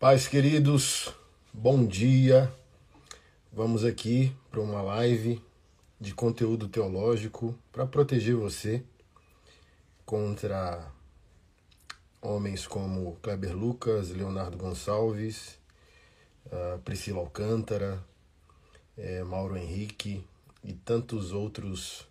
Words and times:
Pais 0.00 0.26
queridos, 0.26 1.12
bom 1.52 1.84
dia. 1.86 2.50
Vamos 3.52 3.84
aqui 3.84 4.34
para 4.50 4.58
uma 4.58 4.80
live 4.80 5.44
de 6.00 6.14
conteúdo 6.14 6.68
teológico 6.68 7.54
para 7.70 7.84
proteger 7.84 8.34
você 8.34 8.82
contra 10.06 10.90
homens 12.18 12.66
como 12.66 13.16
Kleber 13.16 13.54
Lucas, 13.54 14.08
Leonardo 14.08 14.56
Gonçalves, 14.56 15.58
Priscila 16.82 17.18
Alcântara, 17.20 18.02
eh, 18.96 19.22
Mauro 19.22 19.58
Henrique 19.58 20.24
e 20.64 20.72
tantos 20.72 21.30
outros 21.30 22.08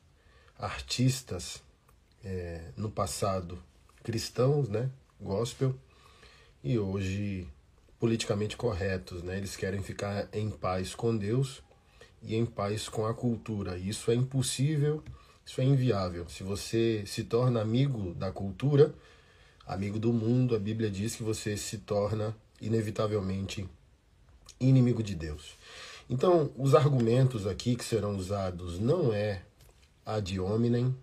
artistas 0.59 1.64
é, 2.24 2.70
no 2.78 2.92
passado 2.92 3.58
cristãos, 4.03 4.70
né, 4.70 4.92
gospel, 5.20 5.76
e 6.64 6.78
hoje 6.78 7.48
politicamente 8.00 8.55
corretos, 8.55 9.22
né? 9.22 9.38
Eles 9.38 9.55
querem 9.55 9.83
ficar 9.83 10.28
em 10.31 10.50
paz 10.50 10.95
com 10.95 11.16
Deus 11.16 11.61
e 12.22 12.36
em 12.36 12.45
paz 12.45 12.88
com 12.88 13.06
a 13.06 13.14
cultura. 13.14 13.78
Isso 13.78 14.09
é 14.09 14.16
impossível, 14.16 15.03
isso 15.45 15.59
é 15.59 15.64
inviável. 15.64 16.28
Se 16.30 16.44
você 16.44 17.03
se 17.06 17.23
torna 17.23 17.61
amigo 17.61 18.14
da 18.14 18.31
cultura, 18.31 18.94
amigo 19.67 20.00
do 20.00 20.14
mundo, 20.14 20.56
a 20.56 20.59
Bíblia 20.59 20.89
diz 20.89 21.16
que 21.16 21.23
você 21.23 21.58
se 21.58 21.80
torna 21.80 22.36
inevitavelmente 22.61 23.67
inimigo 24.59 25.03
de 25.03 25.16
Deus. 25.16 25.58
Então, 26.09 26.52
os 26.58 26.73
argumentos 26.73 27.45
aqui 27.45 27.75
que 27.75 27.86
serão 27.86 28.16
usados 28.16 28.80
não 28.80 29.13
é 29.13 29.44
ad 30.06 30.39
hominem, 30.39 30.95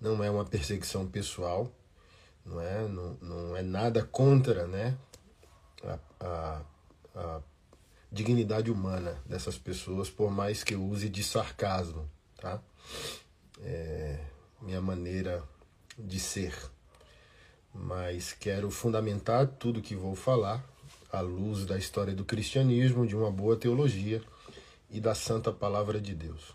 não 0.00 0.22
é 0.22 0.30
uma 0.30 0.44
perseguição 0.44 1.06
pessoal, 1.06 1.70
não 2.44 2.60
é, 2.60 2.88
não, 2.88 3.16
não 3.22 3.56
é 3.56 3.62
nada 3.62 4.02
contra 4.02 4.66
né, 4.66 4.96
a, 5.84 5.98
a, 6.20 6.62
a 7.14 7.40
dignidade 8.10 8.70
humana 8.70 9.16
dessas 9.26 9.58
pessoas, 9.58 10.10
por 10.10 10.30
mais 10.30 10.62
que 10.62 10.74
eu 10.74 10.82
use 10.82 11.08
de 11.08 11.22
sarcasmo, 11.24 12.08
tá? 12.36 12.60
É 13.60 14.18
minha 14.62 14.80
maneira 14.80 15.42
de 15.98 16.20
ser. 16.20 16.54
Mas 17.74 18.32
quero 18.32 18.70
fundamentar 18.70 19.46
tudo 19.46 19.82
que 19.82 19.96
vou 19.96 20.14
falar 20.14 20.64
à 21.10 21.20
luz 21.20 21.66
da 21.66 21.76
história 21.76 22.14
do 22.14 22.24
cristianismo, 22.24 23.06
de 23.06 23.16
uma 23.16 23.30
boa 23.30 23.56
teologia 23.56 24.22
e 24.90 25.00
da 25.00 25.14
santa 25.14 25.50
palavra 25.50 26.00
de 26.00 26.14
Deus. 26.14 26.54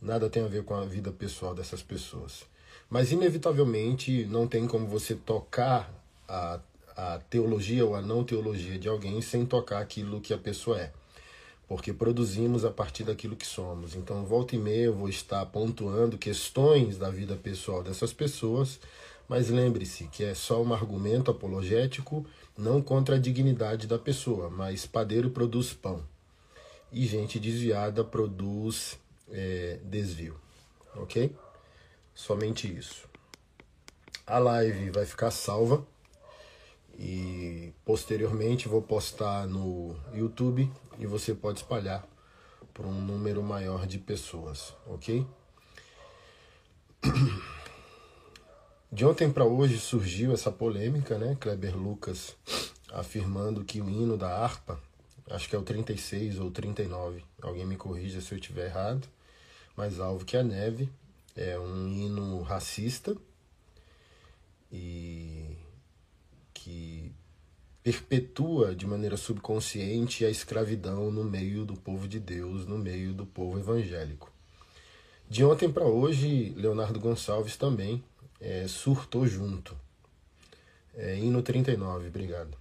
Nada 0.00 0.28
tem 0.28 0.44
a 0.44 0.48
ver 0.48 0.64
com 0.64 0.74
a 0.74 0.84
vida 0.84 1.12
pessoal 1.12 1.54
dessas 1.54 1.82
pessoas. 1.82 2.44
Mas, 2.90 3.12
inevitavelmente, 3.12 4.26
não 4.26 4.48
tem 4.48 4.66
como 4.66 4.86
você 4.86 5.14
tocar 5.14 5.90
a, 6.28 6.60
a 6.96 7.18
teologia 7.18 7.84
ou 7.84 7.94
a 7.94 8.02
não 8.02 8.24
teologia 8.24 8.78
de 8.78 8.88
alguém 8.88 9.20
sem 9.20 9.44
tocar 9.44 9.80
aquilo 9.80 10.20
que 10.20 10.32
a 10.32 10.38
pessoa 10.38 10.80
é. 10.80 10.92
Porque 11.68 11.92
produzimos 11.92 12.64
a 12.64 12.70
partir 12.70 13.04
daquilo 13.04 13.36
que 13.36 13.46
somos. 13.46 13.94
Então, 13.94 14.24
volta 14.24 14.54
e 14.54 14.58
meia, 14.58 14.84
eu 14.84 14.94
vou 14.94 15.08
estar 15.08 15.44
pontuando 15.46 16.18
questões 16.18 16.98
da 16.98 17.10
vida 17.10 17.34
pessoal 17.36 17.82
dessas 17.82 18.12
pessoas, 18.12 18.78
mas 19.28 19.48
lembre-se 19.48 20.04
que 20.08 20.24
é 20.24 20.34
só 20.34 20.62
um 20.62 20.74
argumento 20.74 21.30
apologético, 21.30 22.26
não 22.56 22.82
contra 22.82 23.16
a 23.16 23.18
dignidade 23.18 23.86
da 23.86 23.98
pessoa, 23.98 24.50
mas 24.50 24.86
padeiro 24.86 25.30
produz 25.30 25.72
pão. 25.72 26.02
E 26.92 27.06
gente 27.06 27.40
desviada 27.40 28.04
produz 28.04 28.98
é, 29.30 29.78
desvio, 29.84 30.36
ok? 30.94 31.34
Somente 32.14 32.70
isso. 32.70 33.08
A 34.26 34.38
live 34.38 34.90
vai 34.90 35.06
ficar 35.06 35.30
salva 35.30 35.86
e 37.02 37.74
posteriormente 37.84 38.68
vou 38.68 38.80
postar 38.80 39.48
no 39.48 39.96
YouTube 40.14 40.70
e 41.00 41.04
você 41.04 41.34
pode 41.34 41.58
espalhar 41.58 42.06
para 42.72 42.86
um 42.86 43.00
número 43.00 43.42
maior 43.42 43.88
de 43.88 43.98
pessoas, 43.98 44.72
ok? 44.86 45.26
De 48.92 49.06
ontem 49.06 49.32
para 49.32 49.46
hoje 49.46 49.80
surgiu 49.80 50.34
essa 50.34 50.52
polêmica, 50.52 51.16
né? 51.16 51.34
Kleber 51.40 51.74
Lucas 51.74 52.36
afirmando 52.92 53.64
que 53.64 53.80
o 53.80 53.88
hino 53.88 54.18
da 54.18 54.28
harpa, 54.36 54.78
acho 55.30 55.48
que 55.48 55.56
é 55.56 55.58
o 55.58 55.62
36 55.62 56.38
ou 56.38 56.50
39, 56.50 57.24
alguém 57.40 57.64
me 57.64 57.74
corrija 57.74 58.20
se 58.20 58.32
eu 58.32 58.36
estiver 58.38 58.66
errado, 58.66 59.08
mais 59.74 59.98
alvo 59.98 60.26
que 60.26 60.36
a 60.36 60.42
neve. 60.42 60.90
É 61.34 61.58
um 61.58 61.88
hino 61.88 62.42
racista 62.42 63.16
e 64.70 65.31
que 66.62 67.12
perpetua 67.82 68.72
de 68.74 68.86
maneira 68.86 69.16
subconsciente 69.16 70.24
a 70.24 70.30
escravidão 70.30 71.10
no 71.10 71.24
meio 71.24 71.64
do 71.64 71.74
povo 71.74 72.06
de 72.06 72.20
Deus, 72.20 72.64
no 72.66 72.78
meio 72.78 73.12
do 73.12 73.26
povo 73.26 73.58
evangélico. 73.58 74.30
De 75.28 75.44
ontem 75.44 75.70
para 75.70 75.84
hoje, 75.84 76.54
Leonardo 76.56 77.00
Gonçalves 77.00 77.56
também 77.56 78.02
é, 78.40 78.68
surtou 78.68 79.26
junto. 79.26 79.76
É, 80.94 81.18
hino 81.18 81.42
39, 81.42 82.06
obrigado. 82.06 82.56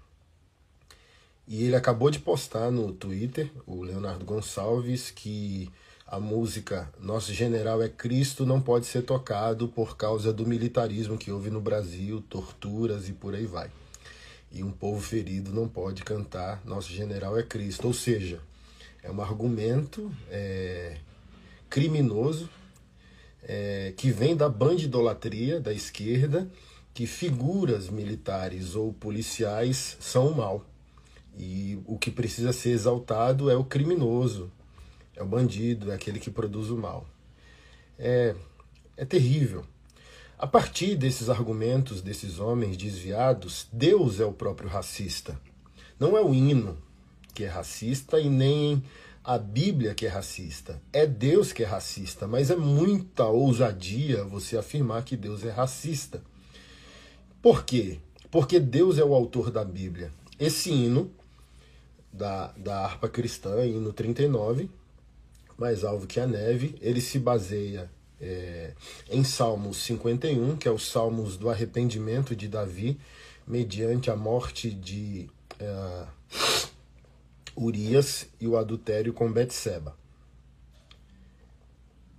E 1.47 1.63
ele 1.63 1.75
acabou 1.75 2.09
de 2.09 2.17
postar 2.17 2.71
no 2.71 2.91
Twitter, 2.91 3.51
o 3.67 3.83
Leonardo 3.83 4.25
Gonçalves, 4.25 5.11
que 5.11 5.69
a 6.07 6.19
música 6.19 6.91
Nosso 6.99 7.33
General 7.33 7.83
é 7.83 7.89
Cristo 7.89 8.45
não 8.47 8.59
pode 8.59 8.87
ser 8.87 9.03
tocado 9.03 9.67
por 9.67 9.95
causa 9.95 10.33
do 10.33 10.47
militarismo 10.47 11.17
que 11.17 11.31
houve 11.31 11.51
no 11.51 11.61
Brasil, 11.61 12.23
torturas 12.27 13.07
e 13.07 13.13
por 13.13 13.35
aí 13.35 13.45
vai. 13.45 13.69
E 14.51 14.63
um 14.63 14.71
povo 14.71 15.01
ferido 15.01 15.53
não 15.53 15.67
pode 15.67 16.03
cantar 16.03 16.61
Nosso 16.65 16.91
General 16.91 17.37
é 17.37 17.43
Cristo. 17.43 17.87
Ou 17.87 17.93
seja, 17.93 18.41
é 19.01 19.09
um 19.09 19.21
argumento 19.21 20.11
é, 20.29 20.97
criminoso 21.69 22.49
é, 23.43 23.93
que 23.95 24.11
vem 24.11 24.35
da 24.35 24.49
bandidolatria 24.49 25.59
da 25.59 25.73
esquerda, 25.73 26.49
que 26.93 27.07
figuras 27.07 27.89
militares 27.89 28.75
ou 28.75 28.93
policiais 28.93 29.97
são 29.99 30.27
o 30.27 30.35
mal. 30.35 30.65
E 31.37 31.79
o 31.85 31.97
que 31.97 32.11
precisa 32.11 32.51
ser 32.51 32.71
exaltado 32.71 33.49
é 33.49 33.55
o 33.55 33.63
criminoso, 33.63 34.51
é 35.15 35.23
o 35.23 35.25
bandido, 35.25 35.91
é 35.91 35.95
aquele 35.95 36.19
que 36.19 36.29
produz 36.29 36.69
o 36.69 36.77
mal. 36.77 37.07
É, 37.97 38.35
é 38.97 39.05
terrível. 39.05 39.65
A 40.41 40.47
partir 40.47 40.95
desses 40.95 41.29
argumentos 41.29 42.01
desses 42.01 42.39
homens 42.39 42.75
desviados, 42.75 43.67
Deus 43.71 44.19
é 44.19 44.25
o 44.25 44.33
próprio 44.33 44.67
racista. 44.67 45.39
Não 45.99 46.17
é 46.17 46.21
o 46.21 46.33
hino 46.33 46.79
que 47.31 47.43
é 47.43 47.47
racista 47.47 48.19
e 48.19 48.27
nem 48.27 48.83
a 49.23 49.37
Bíblia 49.37 49.93
que 49.93 50.03
é 50.03 50.09
racista. 50.09 50.81
É 50.91 51.05
Deus 51.05 51.53
que 51.53 51.61
é 51.61 51.65
racista, 51.67 52.27
mas 52.27 52.49
é 52.49 52.55
muita 52.55 53.27
ousadia 53.27 54.23
você 54.23 54.57
afirmar 54.57 55.03
que 55.03 55.15
Deus 55.15 55.45
é 55.45 55.51
racista. 55.51 56.23
Por 57.39 57.63
quê? 57.63 57.99
Porque 58.31 58.59
Deus 58.59 58.97
é 58.97 59.03
o 59.03 59.13
autor 59.13 59.51
da 59.51 59.63
Bíblia. 59.63 60.11
Esse 60.39 60.71
hino 60.71 61.11
da, 62.11 62.47
da 62.57 62.83
harpa 62.83 63.07
cristã, 63.07 63.63
hino 63.63 63.93
39, 63.93 64.71
mais 65.55 65.83
alvo 65.83 66.07
que 66.07 66.19
a 66.19 66.25
neve. 66.25 66.75
Ele 66.81 66.99
se 66.99 67.19
baseia 67.19 67.91
é, 68.21 68.73
em 69.09 69.23
Salmos 69.23 69.77
51, 69.77 70.55
que 70.57 70.67
é 70.67 70.71
os 70.71 70.87
Salmos 70.89 71.37
do 71.37 71.49
arrependimento 71.49 72.35
de 72.35 72.47
Davi, 72.47 72.99
mediante 73.47 74.11
a 74.11 74.15
morte 74.15 74.69
de 74.69 75.29
é, 75.59 76.05
Urias 77.55 78.27
e 78.39 78.47
o 78.47 78.57
adultério 78.57 79.13
com 79.13 79.31
Betseba. 79.31 79.95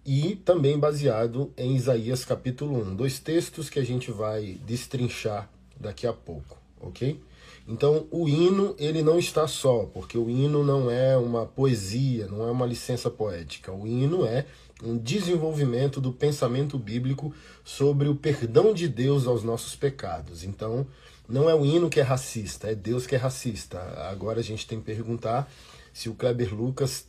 E 0.04 0.34
também 0.44 0.78
baseado 0.78 1.52
em 1.56 1.76
Isaías 1.76 2.24
capítulo 2.24 2.82
1, 2.82 2.96
dois 2.96 3.20
textos 3.20 3.70
que 3.70 3.78
a 3.78 3.84
gente 3.84 4.10
vai 4.10 4.58
destrinchar 4.66 5.48
daqui 5.78 6.08
a 6.08 6.12
pouco, 6.12 6.58
ok? 6.80 7.20
Então, 7.68 8.08
o 8.10 8.28
hino 8.28 8.74
ele 8.78 9.02
não 9.02 9.18
está 9.18 9.46
só, 9.46 9.84
porque 9.84 10.18
o 10.18 10.28
hino 10.28 10.64
não 10.64 10.90
é 10.90 11.16
uma 11.16 11.46
poesia, 11.46 12.26
não 12.26 12.46
é 12.46 12.50
uma 12.50 12.66
licença 12.66 13.08
poética. 13.08 13.72
O 13.72 13.86
hino 13.86 14.26
é 14.26 14.46
um 14.82 14.98
desenvolvimento 14.98 16.00
do 16.00 16.12
pensamento 16.12 16.78
bíblico 16.78 17.34
sobre 17.64 18.08
o 18.08 18.16
perdão 18.16 18.74
de 18.74 18.88
Deus 18.88 19.26
aos 19.26 19.42
nossos 19.42 19.76
pecados. 19.76 20.42
Então, 20.42 20.86
não 21.28 21.48
é 21.48 21.54
o 21.54 21.64
hino 21.64 21.88
que 21.88 22.00
é 22.00 22.02
racista, 22.02 22.68
é 22.68 22.74
Deus 22.74 23.06
que 23.06 23.14
é 23.14 23.18
racista. 23.18 23.78
Agora 24.10 24.40
a 24.40 24.42
gente 24.42 24.66
tem 24.66 24.78
que 24.78 24.84
perguntar 24.84 25.50
se 25.92 26.08
o 26.08 26.14
Kleber 26.14 26.54
Lucas 26.54 27.06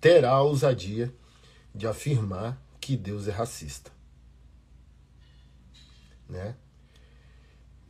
terá 0.00 0.30
a 0.30 0.42
ousadia 0.42 1.12
de 1.74 1.86
afirmar 1.86 2.60
que 2.80 2.96
Deus 2.96 3.26
é 3.26 3.32
racista. 3.32 3.90
Né? 6.28 6.54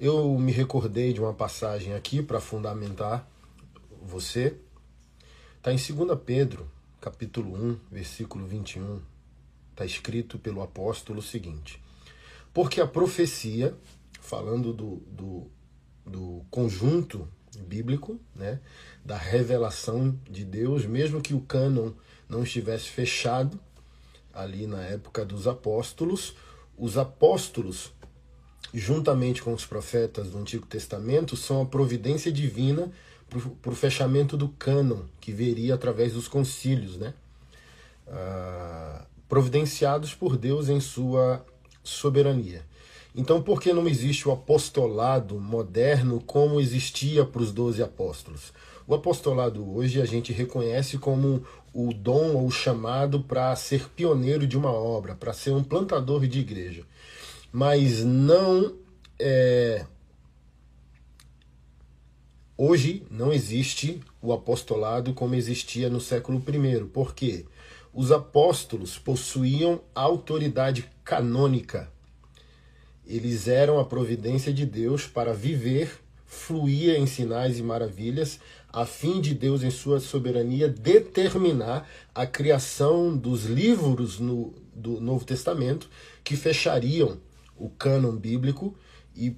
Eu 0.01 0.39
me 0.39 0.53
recordei 0.53 1.13
de 1.13 1.21
uma 1.21 1.35
passagem 1.35 1.95
aqui 1.95 2.23
para 2.23 2.41
fundamentar 2.41 3.29
você. 4.03 4.57
Está 5.57 5.73
em 5.73 5.77
2 5.77 6.19
Pedro, 6.25 6.71
capítulo 7.01 7.55
1, 7.55 7.81
versículo 7.91 8.47
21. 8.47 9.16
Está 9.77 9.85
escrito 9.85 10.39
pelo 10.39 10.63
apóstolo 10.63 11.19
o 11.19 11.23
seguinte: 11.23 11.79
Porque 12.55 12.81
a 12.81 12.87
profecia, 12.87 13.75
falando 14.23 14.73
do, 14.73 14.97
do, 15.13 15.51
do 16.07 16.47
conjunto 16.51 17.29
bíblico, 17.59 18.19
né, 18.35 18.59
da 19.05 19.19
revelação 19.19 20.19
de 20.31 20.47
Deus, 20.47 20.87
mesmo 20.87 21.21
que 21.21 21.35
o 21.35 21.43
cânon 21.43 21.93
não 22.27 22.43
estivesse 22.43 22.89
fechado 22.89 23.61
ali 24.33 24.67
na 24.67 24.83
época 24.83 25.27
dos 25.27 25.47
apóstolos, 25.47 26.35
os 26.79 26.97
apóstolos, 26.97 27.93
juntamente 28.73 29.43
com 29.43 29.53
os 29.53 29.67
profetas 29.67 30.31
do 30.31 30.39
Antigo 30.39 30.65
Testamento, 30.65 31.37
são 31.37 31.61
a 31.61 31.67
providência 31.67 32.33
divina 32.33 32.91
para 33.61 33.73
o 33.73 33.77
fechamento 33.77 34.39
do 34.39 34.49
cânon, 34.49 35.03
que 35.21 35.33
viria 35.33 35.75
através 35.75 36.15
dos 36.15 36.29
concílios, 36.29 36.97
né? 36.97 37.13
Ah, 38.09 39.05
providenciados 39.29 40.15
por 40.15 40.37
Deus 40.37 40.69
em 40.69 40.81
sua 40.81 41.45
soberania. 41.83 42.65
Então, 43.15 43.41
por 43.41 43.61
que 43.61 43.73
não 43.73 43.89
existe 43.89 44.29
o 44.29 44.33
apostolado 44.33 45.41
moderno 45.41 46.21
como 46.21 46.61
existia 46.61 47.25
para 47.25 47.43
os 47.43 47.51
doze 47.51 47.83
apóstolos? 47.83 48.53
O 48.87 48.95
apostolado 48.95 49.75
hoje 49.75 50.01
a 50.01 50.05
gente 50.05 50.33
reconhece 50.33 50.99
como 50.99 51.43
o 51.73 51.93
dom 51.93 52.35
ou 52.37 52.51
chamado 52.51 53.21
para 53.21 53.55
ser 53.57 53.89
pioneiro 53.91 54.47
de 54.47 54.57
uma 54.57 54.71
obra, 54.71 55.15
para 55.15 55.33
ser 55.33 55.51
um 55.51 55.65
plantador 55.65 56.27
de 56.27 56.41
igreja. 56.41 56.85
Mas 57.51 58.05
não 58.05 58.75
é, 59.19 59.87
Hoje 62.59 63.03
não 63.11 63.35
existe 63.35 64.01
o 64.23 64.33
apostolado 64.33 65.13
como 65.13 65.35
existia 65.35 65.91
no 65.91 66.01
século 66.01 66.43
I. 66.49 66.85
Por 66.87 67.15
quê? 67.15 67.45
Os 67.97 68.13
apóstolos 68.13 68.99
possuíam 68.99 69.81
autoridade 69.95 70.87
canônica. 71.03 71.91
Eles 73.07 73.49
eram 73.49 73.81
a 73.81 73.87
providência 73.87 74.53
de 74.53 74.67
Deus 74.67 75.07
para 75.07 75.33
viver, 75.33 75.99
fluir 76.27 76.95
em 76.95 77.07
sinais 77.07 77.59
e 77.59 77.63
maravilhas, 77.63 78.39
a 78.71 78.85
fim 78.85 79.19
de 79.19 79.33
Deus, 79.33 79.63
em 79.63 79.71
sua 79.71 79.99
soberania, 79.99 80.69
determinar 80.69 81.89
a 82.15 82.27
criação 82.27 83.17
dos 83.17 83.45
livros 83.45 84.21
no, 84.21 84.53
do 84.75 85.01
Novo 85.01 85.25
Testamento 85.25 85.89
que 86.23 86.37
fechariam 86.37 87.17
o 87.57 87.71
cânon 87.71 88.15
bíblico 88.15 88.77
e 89.15 89.35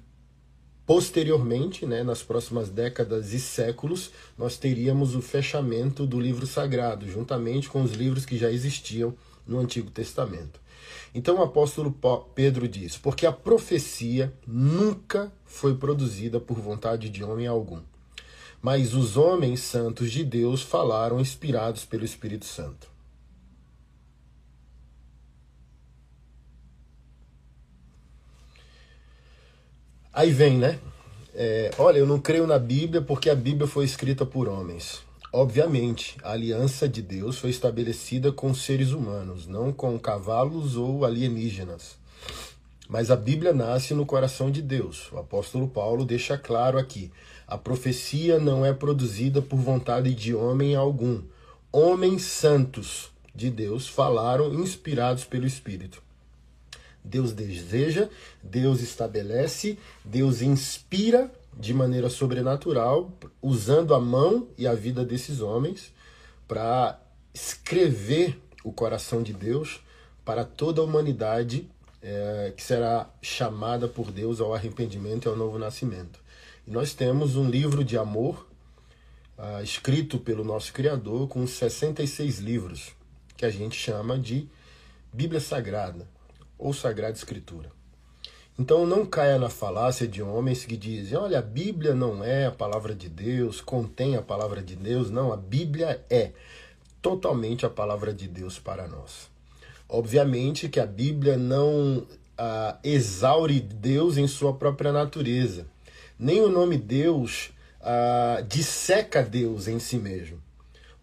posteriormente, 0.89 1.85
né, 1.85 2.01
nas 2.01 2.23
próximas 2.23 2.67
décadas 2.67 3.31
e 3.31 3.39
séculos, 3.39 4.09
nós 4.35 4.57
teríamos 4.57 5.13
o 5.13 5.21
fechamento 5.21 6.03
do 6.03 6.19
livro 6.19 6.47
sagrado, 6.47 7.07
juntamente 7.07 7.69
com 7.69 7.83
os 7.83 7.91
livros 7.91 8.25
que 8.25 8.39
já 8.39 8.51
existiam 8.51 9.13
no 9.45 9.59
Antigo 9.59 9.91
Testamento. 9.91 10.59
Então 11.13 11.37
o 11.37 11.43
apóstolo 11.43 11.95
Pedro 12.33 12.67
diz: 12.67 12.97
Porque 12.97 13.27
a 13.27 13.31
profecia 13.31 14.33
nunca 14.47 15.31
foi 15.45 15.75
produzida 15.75 16.39
por 16.39 16.59
vontade 16.59 17.07
de 17.07 17.23
homem 17.23 17.45
algum, 17.45 17.81
mas 18.59 18.95
os 18.95 19.15
homens 19.15 19.59
santos 19.59 20.11
de 20.11 20.23
Deus 20.23 20.63
falaram 20.63 21.19
inspirados 21.19 21.85
pelo 21.85 22.03
Espírito 22.03 22.45
Santo. 22.45 22.89
Aí 30.11 30.31
vem, 30.31 30.57
né? 30.57 30.79
É, 31.35 31.69
olha, 31.77 31.99
eu 31.99 32.07
não 32.07 32.19
creio 32.19 32.47
na 32.47 32.57
Bíblia 32.57 33.01
porque 33.01 33.29
a 33.29 33.35
Bíblia 33.35 33.67
foi 33.67 33.85
escrita 33.85 34.25
por 34.25 34.49
homens. 34.49 35.01
Obviamente, 35.31 36.17
a 36.23 36.31
aliança 36.31 36.89
de 36.89 37.03
Deus 37.03 37.37
foi 37.37 37.51
estabelecida 37.51 38.31
com 38.31 38.51
seres 38.51 38.91
humanos, 38.91 39.45
não 39.45 39.71
com 39.71 39.99
cavalos 39.99 40.75
ou 40.75 41.05
alienígenas. 41.05 41.95
Mas 42.87 43.11
a 43.11 43.15
Bíblia 43.15 43.53
nasce 43.53 43.93
no 43.93 44.03
coração 44.03 44.49
de 44.49 44.63
Deus. 44.63 45.11
O 45.11 45.19
apóstolo 45.19 45.67
Paulo 45.67 46.03
deixa 46.03 46.35
claro 46.35 46.79
aqui: 46.79 47.11
a 47.47 47.55
profecia 47.55 48.39
não 48.39 48.65
é 48.65 48.73
produzida 48.73 49.43
por 49.43 49.59
vontade 49.59 50.15
de 50.15 50.33
homem 50.33 50.75
algum. 50.75 51.21
Homens 51.71 52.23
santos 52.23 53.11
de 53.35 53.51
Deus 53.51 53.87
falaram 53.87 54.51
inspirados 54.55 55.23
pelo 55.23 55.45
Espírito. 55.45 56.01
Deus 57.03 57.33
deseja, 57.33 58.09
Deus 58.43 58.81
estabelece, 58.81 59.77
Deus 60.03 60.41
inspira 60.41 61.31
de 61.57 61.73
maneira 61.73 62.09
sobrenatural, 62.09 63.11
usando 63.41 63.93
a 63.93 63.99
mão 63.99 64.47
e 64.57 64.67
a 64.67 64.73
vida 64.73 65.03
desses 65.03 65.41
homens 65.41 65.93
para 66.47 66.99
escrever 67.33 68.39
o 68.63 68.71
coração 68.71 69.23
de 69.23 69.33
Deus 69.33 69.81
para 70.23 70.43
toda 70.43 70.81
a 70.81 70.83
humanidade 70.83 71.69
é, 72.01 72.53
que 72.55 72.63
será 72.63 73.09
chamada 73.21 73.87
por 73.87 74.11
Deus 74.11 74.39
ao 74.39 74.53
arrependimento 74.53 75.27
e 75.27 75.29
ao 75.29 75.35
novo 75.35 75.57
nascimento. 75.57 76.19
E 76.67 76.71
nós 76.71 76.93
temos 76.93 77.35
um 77.35 77.49
livro 77.49 77.83
de 77.83 77.97
amor 77.97 78.47
uh, 79.37 79.63
escrito 79.63 80.19
pelo 80.19 80.43
nosso 80.43 80.71
Criador 80.71 81.27
com 81.27 81.45
66 81.45 82.39
livros, 82.39 82.91
que 83.35 83.45
a 83.45 83.49
gente 83.49 83.75
chama 83.75 84.19
de 84.19 84.47
Bíblia 85.11 85.41
Sagrada 85.41 86.07
ou 86.59 86.73
Sagrada 86.73 87.17
Escritura. 87.17 87.71
Então 88.59 88.85
não 88.85 89.05
caia 89.05 89.39
na 89.39 89.49
falácia 89.49 90.05
de 90.05 90.21
homens 90.21 90.65
que 90.65 90.75
dizem: 90.75 91.17
olha, 91.17 91.39
a 91.39 91.41
Bíblia 91.41 91.95
não 91.95 92.21
é 92.21 92.45
a 92.45 92.51
palavra 92.51 92.93
de 92.93 93.07
Deus, 93.07 93.61
contém 93.61 94.17
a 94.17 94.21
palavra 94.21 94.61
de 94.61 94.75
Deus. 94.75 95.09
Não, 95.09 95.31
a 95.31 95.37
Bíblia 95.37 96.03
é 96.09 96.33
totalmente 97.01 97.65
a 97.65 97.69
palavra 97.69 98.13
de 98.13 98.27
Deus 98.27 98.59
para 98.59 98.85
nós. 98.85 99.29
Obviamente 99.87 100.67
que 100.67 100.79
a 100.79 100.85
Bíblia 100.85 101.37
não 101.37 102.05
ah, 102.37 102.77
exaure 102.83 103.61
Deus 103.61 104.17
em 104.17 104.27
sua 104.27 104.53
própria 104.53 104.91
natureza, 104.91 105.65
nem 106.19 106.41
o 106.41 106.49
nome 106.49 106.77
Deus 106.77 107.51
ah, 107.79 108.43
disseca 108.45 109.23
Deus 109.23 109.69
em 109.69 109.79
si 109.79 109.97
mesmo. 109.97 110.37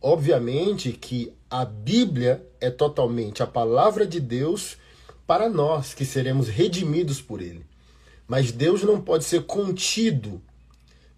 Obviamente 0.01 0.93
que 0.93 1.33
a 1.51 1.65
Bíblia 1.65 2.47
é 2.61 2.71
totalmente 2.71 3.43
a 3.43 3.47
palavra 3.47 4.07
de 4.07 4.21
Deus 4.21 4.77
para 5.27 5.49
nós 5.49 5.93
que 5.93 6.05
seremos 6.05 6.49
redimidos 6.49 7.21
por 7.21 7.41
Ele. 7.41 7.67
Mas 8.29 8.53
Deus 8.53 8.83
não 8.83 9.01
pode 9.01 9.25
ser 9.25 9.45
contido 9.45 10.41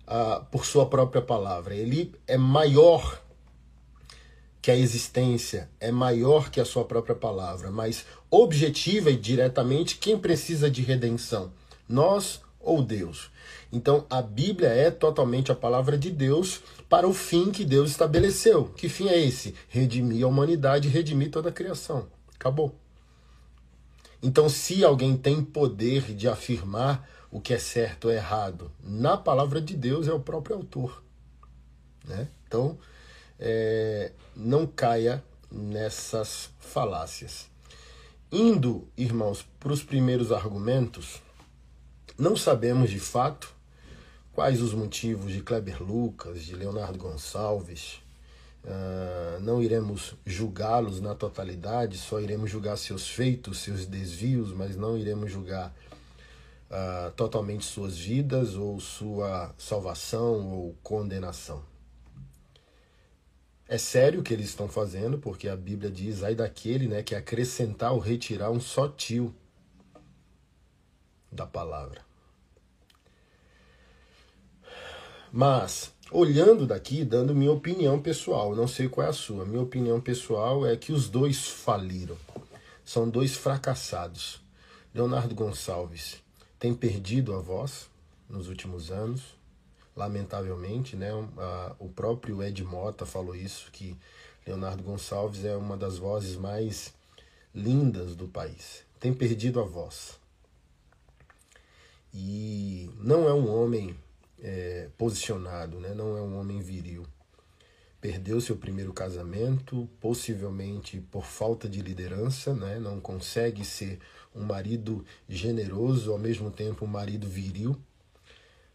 uh, 0.06 0.44
por 0.50 0.64
Sua 0.64 0.86
própria 0.86 1.22
palavra. 1.22 1.74
Ele 1.74 2.14
é 2.26 2.36
maior 2.36 3.22
que 4.60 4.70
a 4.70 4.76
existência, 4.76 5.70
é 5.80 5.90
maior 5.90 6.50
que 6.50 6.60
a 6.60 6.64
Sua 6.64 6.84
própria 6.84 7.14
palavra. 7.14 7.70
Mas 7.70 8.04
objetiva 8.30 9.10
e 9.10 9.16
diretamente, 9.16 9.96
quem 9.96 10.18
precisa 10.18 10.70
de 10.70 10.82
redenção? 10.82 11.52
Nós 11.88 12.40
ou 12.60 12.82
Deus? 12.82 13.30
Então 13.72 14.06
a 14.08 14.22
Bíblia 14.22 14.68
é 14.68 14.90
totalmente 14.90 15.52
a 15.52 15.54
palavra 15.54 15.96
de 15.96 16.10
Deus 16.10 16.62
para 16.88 17.06
o 17.06 17.12
fim 17.12 17.50
que 17.50 17.64
Deus 17.64 17.90
estabeleceu. 17.90 18.64
Que 18.76 18.88
fim 18.88 19.08
é 19.08 19.18
esse? 19.18 19.54
Redimir 19.68 20.24
a 20.24 20.28
humanidade, 20.28 20.88
redimir 20.88 21.30
toda 21.30 21.50
a 21.50 21.52
criação. 21.52 22.06
Acabou. 22.34 22.74
Então, 24.22 24.48
se 24.48 24.84
alguém 24.84 25.16
tem 25.16 25.42
poder 25.42 26.14
de 26.14 26.28
afirmar 26.28 27.08
o 27.30 27.40
que 27.40 27.54
é 27.54 27.58
certo 27.58 28.06
ou 28.06 28.10
errado 28.12 28.72
na 28.82 29.16
palavra 29.16 29.60
de 29.60 29.76
Deus, 29.76 30.08
é 30.08 30.12
o 30.12 30.20
próprio 30.20 30.56
autor. 30.56 31.02
Né? 32.04 32.28
Então, 32.46 32.78
é, 33.38 34.12
não 34.34 34.66
caia 34.66 35.22
nessas 35.50 36.50
falácias. 36.58 37.48
Indo, 38.30 38.88
irmãos, 38.96 39.46
para 39.58 39.72
os 39.72 39.82
primeiros 39.82 40.32
argumentos, 40.32 41.22
não 42.18 42.36
sabemos 42.36 42.90
de 42.90 43.00
fato 43.00 43.54
quais 44.32 44.60
os 44.60 44.74
motivos 44.74 45.32
de 45.32 45.40
Kleber 45.40 45.82
Lucas, 45.82 46.42
de 46.42 46.54
Leonardo 46.54 46.98
Gonçalves, 46.98 48.00
Uh, 48.64 49.40
não 49.40 49.62
iremos 49.62 50.14
julgá-los 50.26 51.00
na 51.00 51.14
totalidade, 51.14 51.96
só 51.96 52.20
iremos 52.20 52.50
julgar 52.50 52.76
seus 52.76 53.08
feitos, 53.08 53.60
seus 53.60 53.86
desvios, 53.86 54.52
mas 54.52 54.76
não 54.76 54.98
iremos 54.98 55.30
julgar 55.30 55.74
uh, 56.70 57.10
totalmente 57.12 57.64
suas 57.64 57.96
vidas 57.96 58.56
ou 58.56 58.78
sua 58.80 59.54
salvação 59.56 60.50
ou 60.50 60.76
condenação. 60.82 61.64
É 63.66 63.76
sério 63.76 64.20
o 64.20 64.22
que 64.22 64.32
eles 64.32 64.46
estão 64.46 64.66
fazendo, 64.66 65.18
porque 65.18 65.46
a 65.46 65.56
Bíblia 65.56 65.90
diz, 65.90 66.22
ai 66.22 66.34
daquele 66.34 66.88
né, 66.88 67.02
que 67.02 67.14
acrescentar 67.14 67.92
ou 67.92 67.98
retirar 67.98 68.50
um 68.50 68.60
só 68.60 68.88
tio 68.88 69.34
da 71.30 71.46
palavra. 71.46 72.00
Mas 75.30 75.92
olhando 76.10 76.66
daqui, 76.66 77.04
dando 77.04 77.34
minha 77.34 77.52
opinião 77.52 78.00
pessoal, 78.00 78.54
não 78.54 78.66
sei 78.66 78.88
qual 78.88 79.06
é 79.06 79.10
a 79.10 79.12
sua. 79.12 79.44
Minha 79.44 79.62
opinião 79.62 80.00
pessoal 80.00 80.66
é 80.66 80.76
que 80.76 80.92
os 80.92 81.08
dois 81.08 81.46
faliram. 81.48 82.16
São 82.84 83.08
dois 83.08 83.36
fracassados. 83.36 84.40
Leonardo 84.94 85.34
Gonçalves 85.34 86.22
tem 86.58 86.74
perdido 86.74 87.34
a 87.34 87.40
voz 87.40 87.88
nos 88.28 88.48
últimos 88.48 88.90
anos, 88.90 89.22
lamentavelmente, 89.94 90.96
né? 90.96 91.10
O 91.78 91.88
próprio 91.88 92.42
Ed 92.42 92.64
Mota 92.64 93.04
falou 93.04 93.34
isso 93.34 93.70
que 93.70 93.96
Leonardo 94.46 94.82
Gonçalves 94.82 95.44
é 95.44 95.54
uma 95.56 95.76
das 95.76 95.98
vozes 95.98 96.36
mais 96.36 96.94
lindas 97.54 98.16
do 98.16 98.26
país. 98.26 98.82
Tem 98.98 99.12
perdido 99.12 99.60
a 99.60 99.64
voz. 99.64 100.18
E 102.12 102.90
não 102.96 103.28
é 103.28 103.34
um 103.34 103.48
homem 103.54 103.94
é, 104.42 104.88
posicionado, 104.96 105.80
né? 105.80 105.94
não 105.94 106.16
é 106.16 106.22
um 106.22 106.38
homem 106.38 106.60
viril. 106.60 107.06
Perdeu 108.00 108.40
seu 108.40 108.56
primeiro 108.56 108.92
casamento, 108.92 109.88
possivelmente 110.00 111.00
por 111.00 111.24
falta 111.24 111.68
de 111.68 111.82
liderança, 111.82 112.54
né? 112.54 112.78
não 112.78 113.00
consegue 113.00 113.64
ser 113.64 113.98
um 114.34 114.44
marido 114.44 115.04
generoso, 115.28 116.12
ao 116.12 116.18
mesmo 116.18 116.50
tempo 116.50 116.84
um 116.84 116.88
marido 116.88 117.26
viril, 117.26 117.76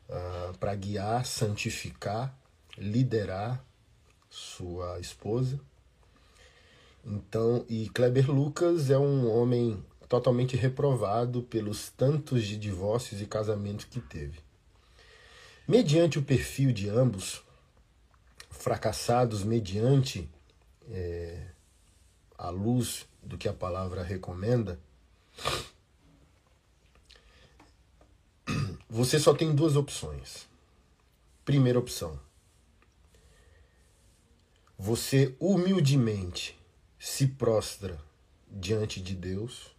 uh, 0.10 0.58
para 0.58 0.76
guiar, 0.76 1.26
santificar, 1.26 2.38
liderar 2.78 3.64
sua 4.30 5.00
esposa. 5.00 5.60
Então, 7.06 7.66
e 7.70 7.90
Kleber 7.90 8.30
Lucas 8.32 8.90
é 8.90 8.98
um 8.98 9.30
homem 9.30 9.84
totalmente 10.08 10.56
reprovado 10.56 11.44
pelos 11.44 11.90
tantos 11.90 12.44
de 12.46 12.58
divórcios 12.58 13.22
e 13.22 13.26
casamentos 13.26 13.86
que 13.86 14.00
teve. 14.00 14.40
Mediante 15.68 16.20
o 16.20 16.24
perfil 16.24 16.74
de 16.74 16.90
ambos, 16.90 17.42
fracassados 18.50 19.44
mediante 19.44 20.30
é, 20.90 21.48
a 22.38 22.50
luz 22.50 23.08
do 23.22 23.38
que 23.38 23.48
a 23.48 23.54
palavra 23.54 24.04
recomenda, 24.04 24.78
você 28.90 29.18
só 29.18 29.34
tem 29.34 29.56
duas 29.56 29.78
opções. 29.78 30.46
Primeira 31.46 31.80
opção: 31.80 32.20
você 34.78 35.34
humildemente 35.40 36.60
se 37.00 37.28
prostra 37.28 37.98
diante 38.50 39.02
de 39.02 39.16
Deus, 39.16 39.74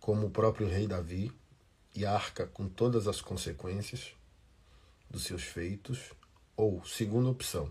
como 0.00 0.26
o 0.26 0.30
próprio 0.30 0.68
rei 0.68 0.86
Davi, 0.86 1.32
e 1.96 2.04
arca 2.04 2.46
com 2.46 2.68
todas 2.68 3.08
as 3.08 3.20
consequências 3.20 4.12
dos 5.10 5.24
seus 5.24 5.42
feitos. 5.42 6.12
Ou, 6.56 6.84
segunda 6.84 7.28
opção, 7.28 7.70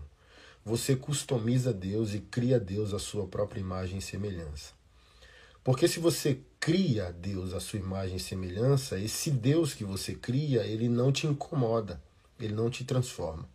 você 0.64 0.96
customiza 0.96 1.72
Deus 1.72 2.14
e 2.14 2.20
cria 2.20 2.58
Deus 2.58 2.92
a 2.92 2.98
sua 2.98 3.26
própria 3.26 3.60
imagem 3.60 3.98
e 3.98 4.02
semelhança. 4.02 4.74
Porque 5.62 5.88
se 5.88 5.98
você 5.98 6.40
cria 6.60 7.12
Deus 7.12 7.52
a 7.52 7.60
sua 7.60 7.78
imagem 7.78 8.16
e 8.16 8.20
semelhança, 8.20 8.98
esse 8.98 9.30
Deus 9.30 9.74
que 9.74 9.84
você 9.84 10.14
cria, 10.14 10.64
ele 10.64 10.88
não 10.88 11.10
te 11.10 11.26
incomoda, 11.26 12.00
ele 12.38 12.54
não 12.54 12.70
te 12.70 12.84
transforma. 12.84 13.48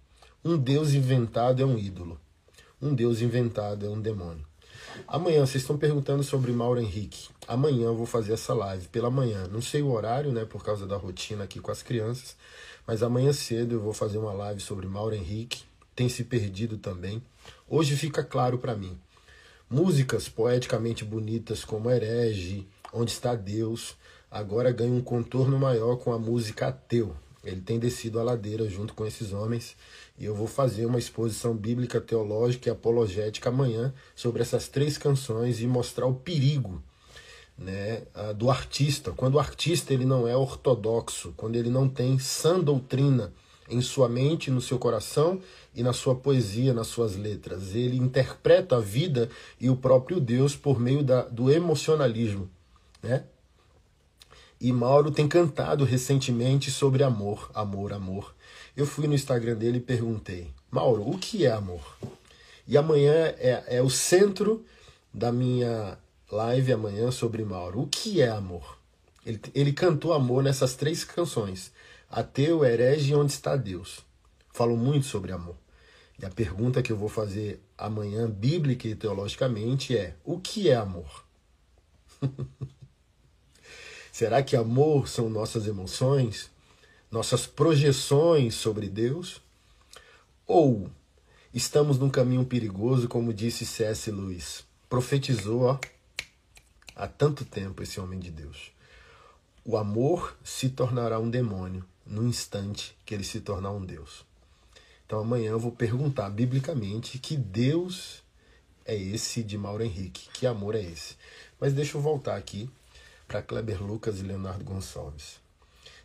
Um 0.43 0.57
Deus 0.57 0.93
inventado 0.93 1.61
é 1.61 1.65
um 1.65 1.77
ídolo. 1.77 2.19
Um 2.81 2.93
Deus 2.93 3.21
inventado 3.21 3.85
é 3.85 3.89
um 3.89 4.01
demônio. 4.01 4.45
Amanhã, 5.07 5.45
vocês 5.45 5.63
estão 5.63 5.77
perguntando 5.77 6.23
sobre 6.23 6.51
Mauro 6.51 6.79
Henrique. 6.79 7.29
Amanhã 7.47 7.85
eu 7.87 7.95
vou 7.95 8.05
fazer 8.05 8.33
essa 8.33 8.53
live 8.53 8.87
pela 8.87 9.09
manhã. 9.09 9.47
Não 9.51 9.61
sei 9.61 9.81
o 9.81 9.91
horário, 9.91 10.31
né, 10.31 10.45
por 10.45 10.63
causa 10.63 10.85
da 10.85 10.97
rotina 10.97 11.43
aqui 11.43 11.59
com 11.59 11.71
as 11.71 11.81
crianças, 11.81 12.35
mas 12.85 13.03
amanhã 13.03 13.33
cedo 13.33 13.75
eu 13.75 13.79
vou 13.81 13.93
fazer 13.93 14.17
uma 14.17 14.33
live 14.33 14.61
sobre 14.61 14.87
Mauro 14.87 15.15
Henrique. 15.15 15.63
Tem 15.95 16.07
se 16.09 16.23
perdido 16.23 16.77
também. 16.77 17.21
Hoje 17.67 17.95
fica 17.95 18.23
claro 18.23 18.57
para 18.57 18.75
mim. 18.75 18.97
Músicas 19.69 20.27
poeticamente 20.27 21.05
bonitas 21.05 21.63
como 21.63 21.89
Herege, 21.89 22.67
Onde 22.93 23.11
está 23.11 23.35
Deus, 23.35 23.95
agora 24.29 24.71
ganham 24.71 24.97
um 24.97 25.01
contorno 25.01 25.57
maior 25.57 25.95
com 25.95 26.11
a 26.11 26.19
música 26.19 26.67
Ateu. 26.67 27.15
Ele 27.43 27.61
tem 27.61 27.79
descido 27.79 28.19
a 28.19 28.23
ladeira 28.23 28.69
junto 28.69 28.93
com 28.93 29.05
esses 29.05 29.31
homens 29.31 29.75
e 30.17 30.25
eu 30.25 30.35
vou 30.35 30.47
fazer 30.47 30.85
uma 30.85 30.99
exposição 30.99 31.55
bíblica, 31.55 31.99
teológica 31.99 32.69
e 32.69 32.71
apologética 32.71 33.49
amanhã 33.49 33.93
sobre 34.15 34.41
essas 34.41 34.67
três 34.67 34.97
canções 34.97 35.61
e 35.61 35.67
mostrar 35.67 36.05
o 36.05 36.13
perigo 36.13 36.81
né, 37.57 38.03
do 38.35 38.49
artista. 38.49 39.11
Quando 39.11 39.35
o 39.35 39.39
artista 39.39 39.93
ele 39.93 40.05
não 40.05 40.27
é 40.27 40.35
ortodoxo, 40.35 41.33
quando 41.35 41.55
ele 41.55 41.69
não 41.69 41.87
tem 41.87 42.19
sã 42.19 42.59
doutrina 42.59 43.33
em 43.71 43.81
sua 43.81 44.09
mente, 44.09 44.51
no 44.51 44.61
seu 44.61 44.77
coração 44.77 45.39
e 45.73 45.81
na 45.81 45.93
sua 45.93 46.13
poesia, 46.13 46.73
nas 46.73 46.87
suas 46.87 47.15
letras. 47.15 47.73
Ele 47.73 47.97
interpreta 47.97 48.75
a 48.75 48.79
vida 48.79 49.29
e 49.59 49.69
o 49.69 49.75
próprio 49.75 50.19
Deus 50.19 50.55
por 50.55 50.79
meio 50.79 51.03
da, 51.03 51.23
do 51.23 51.49
emocionalismo. 51.49 52.49
Né? 53.01 53.23
E 54.59 54.71
Mauro 54.71 55.09
tem 55.09 55.27
cantado 55.27 55.85
recentemente 55.85 56.69
sobre 56.69 57.03
amor, 57.03 57.49
amor, 57.53 57.93
amor. 57.93 58.35
Eu 58.81 58.87
fui 58.87 59.05
no 59.05 59.13
Instagram 59.13 59.55
dele 59.55 59.77
e 59.77 59.79
perguntei, 59.79 60.51
Mauro, 60.71 61.07
o 61.07 61.15
que 61.15 61.45
é 61.45 61.51
amor? 61.51 61.99
E 62.67 62.75
amanhã 62.75 63.13
é, 63.37 63.63
é 63.67 63.79
o 63.79 63.91
centro 63.91 64.65
da 65.13 65.31
minha 65.31 65.99
live 66.31 66.73
amanhã 66.73 67.11
sobre 67.11 67.45
Mauro. 67.45 67.81
O 67.81 67.87
que 67.87 68.23
é 68.23 68.29
amor? 68.29 68.79
Ele, 69.23 69.39
ele 69.53 69.71
cantou 69.71 70.13
amor 70.13 70.41
nessas 70.41 70.73
três 70.73 71.03
canções. 71.03 71.71
Ateu, 72.09 72.65
herege 72.65 73.11
e 73.11 73.15
onde 73.15 73.33
está 73.33 73.55
Deus. 73.55 73.99
Falou 74.51 74.75
muito 74.75 75.05
sobre 75.05 75.31
amor. 75.31 75.57
E 76.19 76.25
a 76.25 76.31
pergunta 76.31 76.81
que 76.81 76.91
eu 76.91 76.97
vou 76.97 77.07
fazer 77.07 77.61
amanhã, 77.77 78.27
bíblica 78.27 78.87
e 78.87 78.95
teologicamente, 78.95 79.95
é: 79.95 80.15
o 80.25 80.39
que 80.39 80.71
é 80.71 80.75
amor? 80.75 81.23
Será 84.11 84.41
que 84.41 84.55
amor 84.55 85.07
são 85.07 85.29
nossas 85.29 85.67
emoções, 85.67 86.49
nossas 87.11 87.45
projeções 87.45 88.55
sobre 88.55 88.89
Deus? 88.89 89.41
Ou 90.47 90.89
estamos 91.53 91.99
num 91.99 92.09
caminho 92.09 92.45
perigoso, 92.45 93.09
como 93.09 93.33
disse 93.33 93.65
C.S. 93.65 94.09
Lewis? 94.09 94.63
Profetizou 94.89 95.63
ó, 95.63 95.79
há 96.95 97.07
tanto 97.07 97.43
tempo 97.43 97.83
esse 97.83 97.99
homem 97.99 98.19
de 98.19 98.31
Deus. 98.31 98.71
O 99.63 99.77
amor 99.77 100.35
se 100.43 100.69
tornará 100.69 101.19
um 101.19 101.29
demônio 101.29 101.85
no 102.05 102.25
instante 102.25 102.97
que 103.05 103.13
ele 103.13 103.23
se 103.23 103.41
tornar 103.41 103.71
um 103.71 103.85
Deus. 103.85 104.25
Então 105.05 105.19
amanhã 105.19 105.51
eu 105.51 105.59
vou 105.59 105.71
perguntar 105.73 106.29
biblicamente 106.29 107.19
que 107.19 107.35
Deus 107.35 108.23
é 108.85 108.95
esse 108.95 109.43
de 109.43 109.57
Mauro 109.57 109.83
Henrique, 109.83 110.29
que 110.33 110.47
amor 110.47 110.73
é 110.75 110.81
esse. 110.81 111.15
Mas 111.59 111.73
deixa 111.73 111.97
eu 111.97 112.01
voltar 112.01 112.37
aqui 112.37 112.69
para 113.27 113.41
Kleber 113.41 113.83
Lucas 113.83 114.19
e 114.19 114.23
Leonardo 114.23 114.63
Gonçalves. 114.63 115.40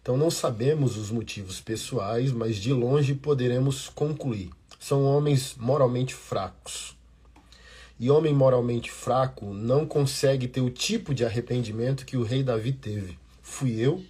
Então 0.07 0.17
não 0.17 0.31
sabemos 0.31 0.97
os 0.97 1.11
motivos 1.11 1.61
pessoais, 1.61 2.31
mas 2.31 2.59
de 2.59 2.73
longe 2.73 3.13
poderemos 3.13 3.89
concluir. 3.89 4.51
São 4.79 5.03
homens 5.03 5.57
moralmente 5.57 6.15
fracos. 6.15 6.97
E 7.99 8.09
homem 8.09 8.33
moralmente 8.33 8.89
fraco 8.89 9.47
não 9.47 9.85
consegue 9.85 10.47
ter 10.47 10.61
o 10.61 10.71
tipo 10.71 11.13
de 11.13 11.25
arrependimento 11.25 12.07
que 12.07 12.17
o 12.17 12.23
rei 12.23 12.45
Davi 12.45 12.71
teve. 12.71 13.19
Fui 13.43 13.81
eu, 13.81 14.01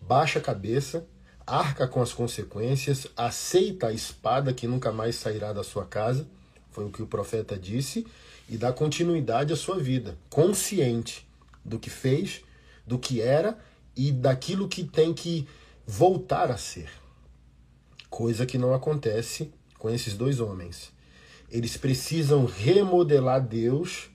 baixa 0.00 0.38
a 0.38 0.42
cabeça, 0.42 1.06
arca 1.46 1.86
com 1.86 2.00
as 2.00 2.14
consequências, 2.14 3.06
aceita 3.14 3.88
a 3.88 3.92
espada 3.92 4.54
que 4.54 4.66
nunca 4.66 4.90
mais 4.90 5.16
sairá 5.16 5.52
da 5.52 5.62
sua 5.62 5.84
casa, 5.84 6.26
foi 6.70 6.86
o 6.86 6.90
que 6.90 7.02
o 7.02 7.06
profeta 7.06 7.58
disse, 7.58 8.06
e 8.48 8.56
dá 8.56 8.72
continuidade 8.72 9.52
à 9.52 9.56
sua 9.56 9.78
vida, 9.78 10.16
consciente 10.30 11.28
do 11.62 11.78
que 11.78 11.90
fez, 11.90 12.40
do 12.86 12.98
que 12.98 13.20
era 13.20 13.58
e 13.96 14.12
daquilo 14.12 14.68
que 14.68 14.84
tem 14.84 15.12
que 15.12 15.46
voltar 15.86 16.50
a 16.50 16.56
ser. 16.56 16.90
Coisa 18.08 18.46
que 18.46 18.58
não 18.58 18.74
acontece 18.74 19.52
com 19.78 19.90
esses 19.90 20.14
dois 20.14 20.40
homens. 20.40 20.92
Eles 21.50 21.76
precisam 21.76 22.44
remodelar 22.44 23.40
Deus 23.40 24.10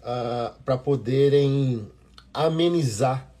uh, 0.00 0.60
para 0.64 0.76
poderem 0.76 1.90
amenizar 2.32 3.32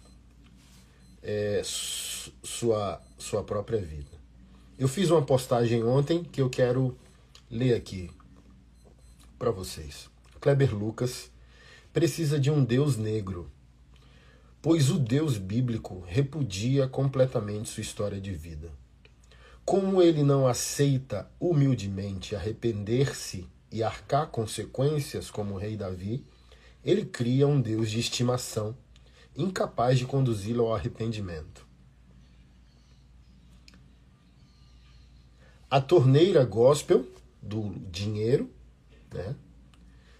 é, 1.22 1.60
sua, 1.64 3.00
sua 3.18 3.44
própria 3.44 3.80
vida. 3.80 4.18
Eu 4.78 4.88
fiz 4.88 5.10
uma 5.10 5.22
postagem 5.22 5.84
ontem 5.84 6.22
que 6.22 6.40
eu 6.40 6.48
quero 6.48 6.96
ler 7.50 7.74
aqui 7.74 8.10
para 9.38 9.50
vocês. 9.50 10.08
Kleber 10.40 10.74
Lucas 10.74 11.30
precisa 11.92 12.38
de 12.38 12.50
um 12.50 12.64
Deus 12.64 12.96
negro, 12.96 13.50
pois 14.60 14.90
o 14.90 14.98
Deus 14.98 15.38
bíblico 15.38 16.02
repudia 16.06 16.88
completamente 16.88 17.68
sua 17.68 17.80
história 17.80 18.20
de 18.20 18.32
vida. 18.32 18.72
Como 19.64 20.02
ele 20.02 20.22
não 20.22 20.46
aceita 20.46 21.30
humildemente 21.38 22.34
arrepender-se 22.34 23.46
e 23.70 23.82
arcar 23.82 24.28
consequências 24.28 25.30
como 25.30 25.54
o 25.54 25.58
rei 25.58 25.76
Davi, 25.76 26.24
ele 26.82 27.04
cria 27.04 27.46
um 27.46 27.60
Deus 27.60 27.90
de 27.90 28.00
estimação, 28.00 28.76
incapaz 29.36 29.98
de 29.98 30.06
conduzi-lo 30.06 30.64
ao 30.64 30.74
arrependimento. 30.74 31.66
A 35.70 35.80
torneira 35.80 36.44
gospel 36.46 37.06
do 37.42 37.74
dinheiro, 37.90 38.50
né? 39.12 39.36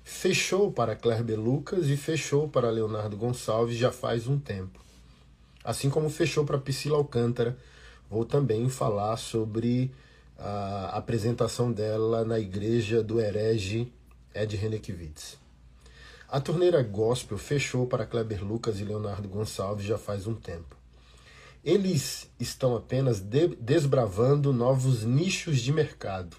Fechou 0.09 0.73
para 0.73 0.97
Clerber 0.97 1.39
Lucas 1.39 1.87
e 1.89 1.97
fechou 1.97 2.49
para 2.49 2.71
Leonardo 2.71 3.15
Gonçalves 3.15 3.77
já 3.77 3.93
faz 3.93 4.27
um 4.27 4.39
tempo. 4.39 4.81
Assim 5.63 5.91
como 5.91 6.09
fechou 6.09 6.47
para 6.47 6.57
Priscila 6.57 6.97
Alcântara, 6.97 7.57
vou 8.09 8.25
também 8.25 8.71
falar 8.71 9.19
sobre 9.19 9.93
a 10.39 10.97
apresentação 10.97 11.71
dela 11.71 12.25
na 12.25 12.41
igreja 12.41 13.03
do 13.03 13.21
herege 13.21 13.93
Ed 14.35 14.57
Renekiewicz. 14.57 15.37
A 16.27 16.41
torneira 16.41 16.83
gospel 16.83 17.37
fechou 17.37 17.87
para 17.87 18.07
Kleber 18.07 18.43
Lucas 18.43 18.81
e 18.81 18.85
Leonardo 18.85 19.29
Gonçalves 19.29 19.85
já 19.85 19.99
faz 19.99 20.27
um 20.27 20.35
tempo. 20.35 20.75
Eles 21.63 22.31
estão 22.41 22.75
apenas 22.75 23.21
de 23.21 23.49
desbravando 23.49 24.55
novos 24.55 25.05
nichos 25.05 25.61
de 25.61 25.71
mercado. 25.71 26.37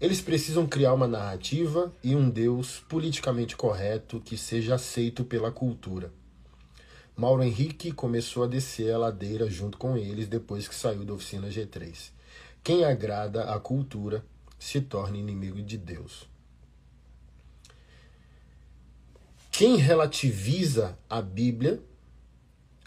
Eles 0.00 0.20
precisam 0.20 0.64
criar 0.64 0.94
uma 0.94 1.08
narrativa 1.08 1.92
e 2.04 2.14
um 2.14 2.30
Deus 2.30 2.78
politicamente 2.88 3.56
correto 3.56 4.20
que 4.20 4.36
seja 4.36 4.76
aceito 4.76 5.24
pela 5.24 5.50
cultura. 5.50 6.12
Mauro 7.16 7.42
Henrique 7.42 7.90
começou 7.90 8.44
a 8.44 8.46
descer 8.46 8.94
a 8.94 8.98
ladeira 8.98 9.50
junto 9.50 9.76
com 9.76 9.96
eles 9.96 10.28
depois 10.28 10.68
que 10.68 10.74
saiu 10.74 11.04
da 11.04 11.14
oficina 11.14 11.48
G3. 11.48 12.12
Quem 12.62 12.84
agrada 12.84 13.52
à 13.52 13.58
cultura 13.58 14.24
se 14.56 14.80
torna 14.80 15.16
inimigo 15.16 15.60
de 15.60 15.76
Deus. 15.76 16.28
Quem 19.50 19.74
relativiza 19.74 20.96
a 21.10 21.20
Bíblia 21.20 21.82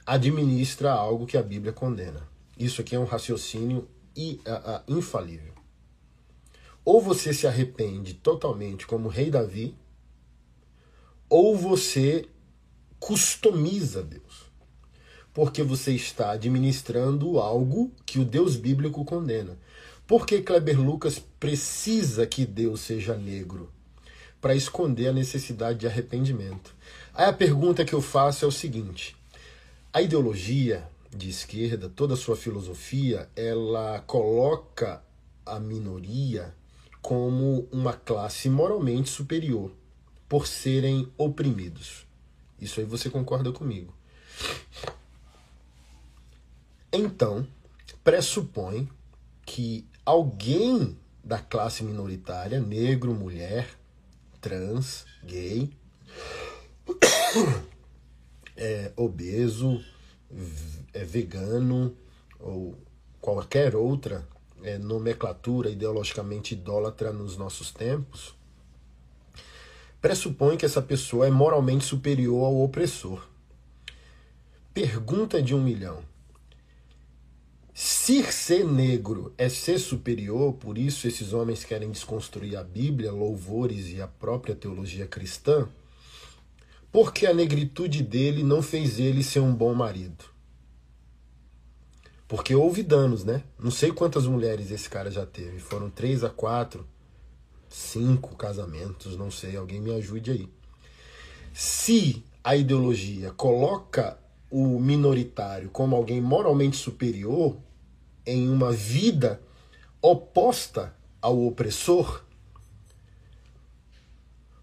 administra 0.06 0.94
algo 0.94 1.27
que 1.27 1.38
a 1.38 1.44
Bíblia 1.44 1.74
condena. 1.74 2.25
Isso 2.58 2.80
aqui 2.80 2.96
é 2.96 3.00
um 3.00 3.03
raciocínio 3.03 3.86
infalível. 4.88 5.50
Ou 6.84 7.02
você 7.02 7.34
se 7.34 7.46
arrepende 7.46 8.14
totalmente 8.16 8.88
como 8.88 9.08
o 9.08 9.12
rei 9.12 9.30
Davi, 9.30 9.76
ou 11.30 11.56
você 11.56 12.28
customiza 13.00 14.04
Deus. 14.04 14.52
Porque 15.34 15.64
você 15.64 15.94
está 15.94 16.32
administrando 16.32 17.40
algo 17.40 17.92
que 18.06 18.20
o 18.20 18.26
Deus 18.26 18.56
bíblico 18.56 19.06
condena. 19.06 19.58
Por 20.06 20.26
que 20.26 20.42
Kleber 20.42 20.80
Lucas 20.80 21.20
precisa 21.40 22.28
que 22.28 22.46
Deus 22.46 22.82
seja 22.82 23.16
negro? 23.16 23.72
Para 24.42 24.56
esconder 24.56 25.08
a 25.08 25.14
necessidade 25.14 25.80
de 25.80 25.88
arrependimento. 25.88 26.76
Aí 27.14 27.30
a 27.30 27.34
pergunta 27.34 27.86
que 27.86 27.94
eu 27.94 28.02
faço 28.02 28.44
é 28.44 28.48
o 28.48 28.52
seguinte: 28.52 29.16
a 29.94 30.02
ideologia 30.02 30.86
de 31.16 31.30
esquerda, 31.30 31.88
toda 31.88 32.16
a 32.16 32.18
sua 32.18 32.36
filosofia, 32.36 33.30
ela 33.36 34.00
coloca 34.02 35.02
a 35.46 35.60
minoria 35.60 36.54
como 37.01 37.67
uma 37.72 37.93
classe 37.93 38.50
moralmente 38.50 39.10
superior 39.10 39.72
por 40.29 40.48
serem 40.48 41.12
oprimidos. 41.17 42.05
Isso 42.60 42.79
aí 42.79 42.86
você 42.86 43.10
concorda 43.10 43.51
comigo. 43.51 43.93
Então, 46.93 47.48
pressupõe 48.03 48.88
que 49.46 49.86
alguém 50.05 50.98
da 51.24 51.39
classe 51.39 51.84
minoritária, 51.84 52.59
negro, 52.59 53.14
mulher, 53.14 53.68
trans, 54.40 55.05
gay, 55.24 55.70
é, 58.57 58.92
obeso, 58.96 59.83
é, 60.94 61.03
vegano 61.03 61.96
ou 62.40 62.77
qualquer 63.20 63.75
outra 63.75 64.27
é, 64.64 64.78
nomenclatura 64.78 65.70
ideologicamente 65.70 66.54
idólatra 66.54 67.12
nos 67.12 67.38
nossos 67.38 67.72
tempos, 67.72 68.34
pressupõe 70.02 70.58
que 70.58 70.66
essa 70.66 70.82
pessoa 70.82 71.28
é 71.28 71.32
moralmente 71.32 71.86
superior 71.86 72.46
ao 72.46 72.62
opressor. 72.62 73.28
Pergunta 74.74 75.42
de 75.42 75.54
um 75.54 75.62
milhão. 75.62 76.04
Se 77.74 78.24
ser 78.32 78.66
negro 78.66 79.34
é 79.38 79.48
ser 79.50 79.80
superior, 79.80 80.54
por 80.54 80.78
isso 80.78 81.08
esses 81.08 81.34
homens 81.34 81.64
querem 81.64 81.90
desconstruir 81.90 82.58
a 82.58 82.64
Bíblia, 82.64 83.12
louvores 83.12 83.90
e 83.90 84.02
a 84.02 84.08
própria 84.08 84.56
teologia 84.56 85.08
cristã, 85.08 85.68
porque 86.92 87.26
a 87.26 87.34
negritude 87.34 88.04
dele 88.04 88.44
não 88.44 88.62
fez 88.62 89.00
ele 89.00 89.24
ser 89.24 89.40
um 89.40 89.54
bom 89.54 89.74
marido. 89.74 90.30
Porque 92.31 92.55
houve 92.55 92.81
danos, 92.81 93.25
né? 93.25 93.44
Não 93.59 93.70
sei 93.70 93.91
quantas 93.91 94.25
mulheres 94.25 94.72
esse 94.72 94.89
cara 94.89 95.11
já 95.11 95.25
teve. 95.25 95.59
Foram 95.59 95.89
três 95.89 96.24
a 96.24 96.29
quatro 96.29 96.87
cinco 97.67 98.37
casamentos, 98.37 99.17
não 99.17 99.29
sei, 99.29 99.57
alguém 99.57 99.81
me 99.81 99.94
ajude 99.94 100.31
aí. 100.31 100.50
Se 101.53 102.24
a 102.41 102.55
ideologia 102.55 103.31
coloca 103.31 104.17
o 104.50 104.79
minoritário 104.79 105.70
como 105.72 105.94
alguém 105.94 106.22
moralmente 106.22 106.77
superior 106.77 107.57
em 108.25 108.50
uma 108.50 108.72
vida 108.72 109.41
oposta 110.01 110.96
ao 111.22 111.46
opressor, 111.46 112.24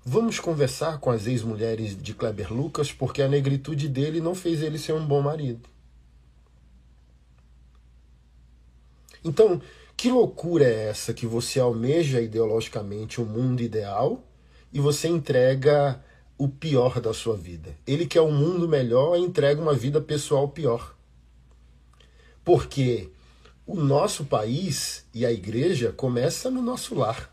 vamos 0.02 0.40
conversar 0.40 1.00
com 1.00 1.10
as 1.10 1.26
ex-mulheres 1.26 2.00
de 2.00 2.14
Kleber 2.14 2.50
Lucas 2.50 2.90
porque 2.90 3.20
a 3.20 3.28
negritude 3.28 3.90
dele 3.90 4.22
não 4.22 4.34
fez 4.34 4.62
ele 4.62 4.78
ser 4.78 4.94
um 4.94 5.04
bom 5.04 5.20
marido. 5.20 5.68
Então, 9.28 9.60
que 9.94 10.10
loucura 10.10 10.64
é 10.64 10.88
essa 10.88 11.12
que 11.12 11.26
você 11.26 11.60
almeja 11.60 12.18
ideologicamente 12.18 13.20
o 13.20 13.24
um 13.24 13.26
mundo 13.26 13.62
ideal 13.62 14.24
e 14.72 14.80
você 14.80 15.06
entrega 15.06 16.02
o 16.38 16.48
pior 16.48 16.98
da 16.98 17.12
sua 17.12 17.36
vida? 17.36 17.76
Ele 17.86 18.06
quer 18.06 18.22
um 18.22 18.32
mundo 18.32 18.66
melhor 18.66 19.18
e 19.18 19.20
entrega 19.20 19.60
uma 19.60 19.74
vida 19.74 20.00
pessoal 20.00 20.48
pior. 20.48 20.96
Porque 22.42 23.10
o 23.66 23.74
nosso 23.76 24.24
país 24.24 25.04
e 25.12 25.26
a 25.26 25.30
igreja 25.30 25.92
começa 25.92 26.50
no 26.50 26.62
nosso 26.62 26.94
lar. 26.94 27.30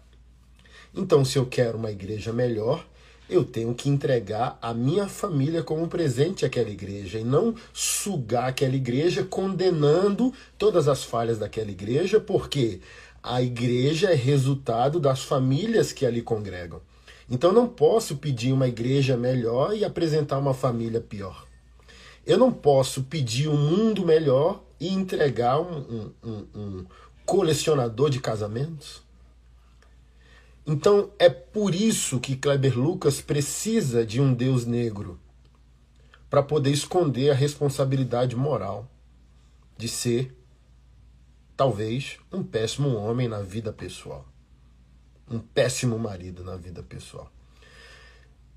Então, 0.94 1.24
se 1.24 1.38
eu 1.38 1.46
quero 1.46 1.78
uma 1.78 1.92
igreja 1.92 2.34
melhor, 2.34 2.86
eu 3.30 3.44
tenho 3.44 3.74
que 3.74 3.90
entregar 3.90 4.58
a 4.62 4.74
minha 4.74 5.08
família 5.08 5.64
como 5.64 5.88
presente 5.88 6.46
àquela 6.46 6.70
igreja 6.70 7.20
e 7.20 7.24
não 7.24 7.56
sugar 7.74 8.50
aquela 8.50 8.76
igreja 8.76 9.24
condenando 9.24 10.34
todas 10.58 10.88
as 10.88 11.04
falhas 11.04 11.40
daquela 11.40 11.72
igreja, 11.72 12.20
porque 12.20 12.80
a 13.24 13.42
igreja 13.42 14.12
é 14.12 14.16
resultado 14.16 15.00
das 15.00 15.24
famílias 15.24 15.92
que 15.92 16.06
ali 16.06 16.22
congregam. 16.22 16.80
Então 17.30 17.52
não 17.52 17.68
posso 17.68 18.18
pedir 18.18 18.54
uma 18.54 18.68
igreja 18.68 19.18
melhor 19.18 19.76
e 19.76 19.84
apresentar 19.84 20.38
uma 20.38 20.54
família 20.54 21.02
pior. 21.02 21.48
Eu 22.26 22.38
não 22.38 22.52
posso 22.52 23.04
pedir 23.04 23.48
um 23.48 23.58
mundo 23.58 24.06
melhor 24.06 24.64
e 24.80 24.90
entregar 24.90 25.60
um, 25.60 25.78
um, 25.78 26.12
um, 26.24 26.46
um 26.56 26.86
colecionador 27.26 28.10
de 28.10 28.20
casamentos. 28.20 29.05
Então 30.68 31.12
é 31.20 31.30
por 31.30 31.76
isso 31.76 32.20
que 32.20 32.36
Kleber 32.36 32.78
Lucas 32.78 33.22
precisa 33.22 34.04
de 34.04 34.20
um 34.20 34.34
Deus 34.34 34.66
negro 34.66 35.20
para 36.28 36.42
poder 36.42 36.72
esconder 36.72 37.30
a 37.30 37.36
responsabilidade 37.36 38.36
moral 38.36 38.90
de 39.78 39.88
ser, 39.88 40.36
talvez, 41.56 42.18
um 42.32 42.44
péssimo 42.44 42.96
homem 42.96 43.28
na 43.28 43.42
vida 43.42 43.72
pessoal, 43.72 44.28
um 45.30 45.38
péssimo 45.38 46.00
marido 46.00 46.44
na 46.44 46.56
vida 46.56 46.82
pessoal. 46.82 47.32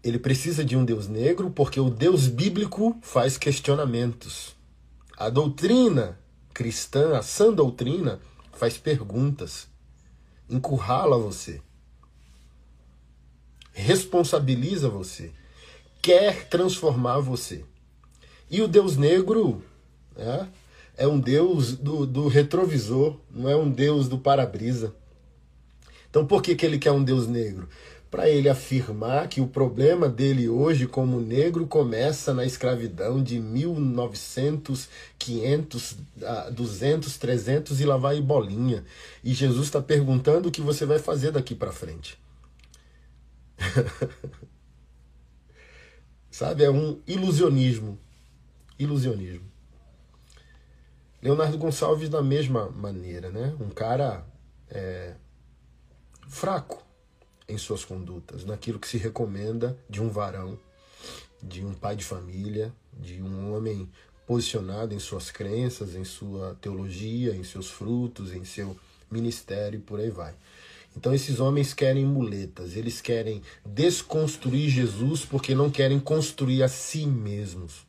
Ele 0.02 0.18
precisa 0.18 0.64
de 0.64 0.76
um 0.76 0.86
Deus 0.86 1.08
negro 1.08 1.50
porque 1.50 1.78
o 1.78 1.90
Deus 1.90 2.26
bíblico 2.26 2.96
faz 3.02 3.36
questionamentos. 3.36 4.56
A 5.14 5.28
doutrina 5.28 6.18
cristã, 6.54 7.18
a 7.18 7.22
sã 7.22 7.52
doutrina, 7.52 8.18
faz 8.54 8.78
perguntas, 8.78 9.68
encurrala 10.48 11.18
você 11.18 11.60
responsabiliza 13.78 14.88
você, 14.88 15.30
quer 16.02 16.48
transformar 16.48 17.20
você. 17.20 17.64
E 18.50 18.60
o 18.60 18.68
Deus 18.68 18.96
negro 18.96 19.62
é, 20.16 20.46
é 20.96 21.06
um 21.06 21.18
Deus 21.20 21.76
do, 21.76 22.04
do 22.04 22.26
retrovisor, 22.26 23.16
não 23.30 23.48
é 23.48 23.56
um 23.56 23.70
Deus 23.70 24.08
do 24.08 24.18
para-brisa. 24.18 24.92
Então 26.10 26.26
por 26.26 26.42
que, 26.42 26.56
que 26.56 26.66
ele 26.66 26.78
quer 26.78 26.90
um 26.90 27.04
Deus 27.04 27.28
negro? 27.28 27.68
Para 28.10 28.28
ele 28.28 28.48
afirmar 28.48 29.28
que 29.28 29.40
o 29.40 29.46
problema 29.46 30.08
dele 30.08 30.48
hoje 30.48 30.86
como 30.86 31.20
negro 31.20 31.66
começa 31.66 32.32
na 32.32 32.44
escravidão 32.44 33.22
de 33.22 33.38
1900, 33.38 34.88
500, 35.18 35.96
200, 36.52 37.18
300 37.18 37.80
e 37.80 37.84
lá 37.84 37.98
vai 37.98 38.20
bolinha. 38.22 38.82
E 39.22 39.34
Jesus 39.34 39.66
está 39.66 39.82
perguntando 39.82 40.48
o 40.48 40.52
que 40.52 40.62
você 40.62 40.86
vai 40.86 40.98
fazer 40.98 41.32
daqui 41.32 41.54
para 41.54 41.70
frente. 41.70 42.18
Sabe? 46.30 46.64
É 46.64 46.70
um 46.70 47.00
ilusionismo. 47.06 47.98
Ilusionismo. 48.78 49.46
Leonardo 51.20 51.58
Gonçalves, 51.58 52.08
da 52.08 52.22
mesma 52.22 52.70
maneira, 52.70 53.30
né? 53.30 53.56
Um 53.60 53.70
cara 53.70 54.24
é, 54.70 55.14
fraco 56.28 56.86
em 57.48 57.58
suas 57.58 57.84
condutas, 57.84 58.44
naquilo 58.44 58.78
que 58.78 58.86
se 58.86 58.98
recomenda 58.98 59.76
de 59.88 60.00
um 60.00 60.08
varão, 60.08 60.58
de 61.42 61.64
um 61.64 61.74
pai 61.74 61.96
de 61.96 62.04
família, 62.04 62.72
de 62.92 63.22
um 63.22 63.54
homem 63.54 63.90
posicionado 64.26 64.94
em 64.94 64.98
suas 64.98 65.30
crenças, 65.30 65.94
em 65.94 66.04
sua 66.04 66.54
teologia, 66.60 67.34
em 67.34 67.42
seus 67.42 67.70
frutos, 67.70 68.32
em 68.32 68.44
seu 68.44 68.76
ministério 69.10 69.78
e 69.78 69.82
por 69.82 69.98
aí 69.98 70.10
vai. 70.10 70.34
Então 70.96 71.14
esses 71.14 71.38
homens 71.38 71.72
querem 71.72 72.04
muletas, 72.04 72.76
eles 72.76 73.00
querem 73.00 73.42
desconstruir 73.64 74.68
Jesus 74.68 75.24
porque 75.24 75.54
não 75.54 75.70
querem 75.70 76.00
construir 76.00 76.62
a 76.62 76.68
si 76.68 77.06
mesmos. 77.06 77.86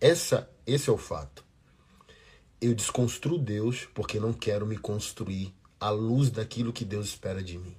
Essa, 0.00 0.48
esse 0.66 0.88
é 0.88 0.92
o 0.92 0.98
fato. 0.98 1.44
eu 2.60 2.74
desconstruo 2.74 3.38
Deus 3.38 3.86
porque 3.94 4.18
não 4.18 4.32
quero 4.32 4.66
me 4.66 4.78
construir 4.78 5.54
à 5.78 5.90
luz 5.90 6.30
daquilo 6.30 6.72
que 6.72 6.84
Deus 6.84 7.08
espera 7.08 7.42
de 7.42 7.58
mim. 7.58 7.76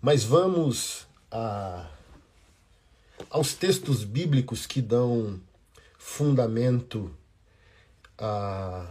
Mas 0.00 0.22
vamos 0.22 1.06
a, 1.30 1.90
aos 3.28 3.52
textos 3.54 4.04
bíblicos 4.04 4.64
que 4.64 4.80
dão 4.80 5.40
fundamento 5.98 7.14
a, 8.20 8.86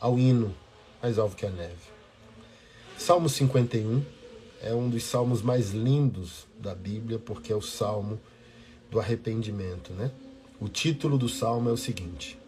ao 0.00 0.18
hino 0.18 0.54
mais 1.02 1.18
alvo 1.18 1.36
que 1.36 1.46
a 1.46 1.50
neve. 1.50 1.92
Salmo 2.98 3.28
51 3.28 4.04
é 4.62 4.74
um 4.74 4.88
dos 4.88 5.02
salmos 5.04 5.42
mais 5.42 5.70
lindos 5.70 6.46
da 6.58 6.74
Bíblia, 6.74 7.18
porque 7.18 7.52
é 7.52 7.56
o 7.56 7.62
salmo 7.62 8.20
do 8.90 9.00
arrependimento, 9.00 9.92
né? 9.92 10.10
O 10.60 10.68
título 10.68 11.18
do 11.18 11.28
salmo 11.28 11.68
é 11.68 11.72
o 11.72 11.76
seguinte: 11.76 12.38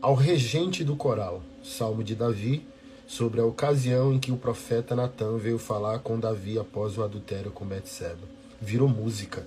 Ao 0.00 0.14
regente 0.14 0.84
do 0.84 0.96
coral, 0.96 1.42
salmo 1.64 2.04
de 2.04 2.14
Davi, 2.14 2.66
sobre 3.06 3.40
a 3.40 3.44
ocasião 3.46 4.12
em 4.12 4.18
que 4.18 4.32
o 4.32 4.36
profeta 4.36 4.94
Natan 4.94 5.38
veio 5.38 5.58
falar 5.58 6.00
com 6.00 6.18
Davi 6.18 6.58
após 6.58 6.98
o 6.98 7.02
adultério 7.02 7.50
com 7.50 7.64
Betseba. 7.64 8.28
Virou 8.60 8.88
música. 8.88 9.46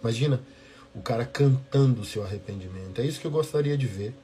Imagina 0.00 0.40
o 0.96 1.02
cara 1.02 1.24
cantando 1.24 2.00
o 2.00 2.04
seu 2.04 2.24
arrependimento. 2.24 3.00
É 3.00 3.04
isso 3.04 3.20
que 3.20 3.26
eu 3.26 3.30
gostaria 3.30 3.76
de 3.76 3.86
ver. 3.86 4.14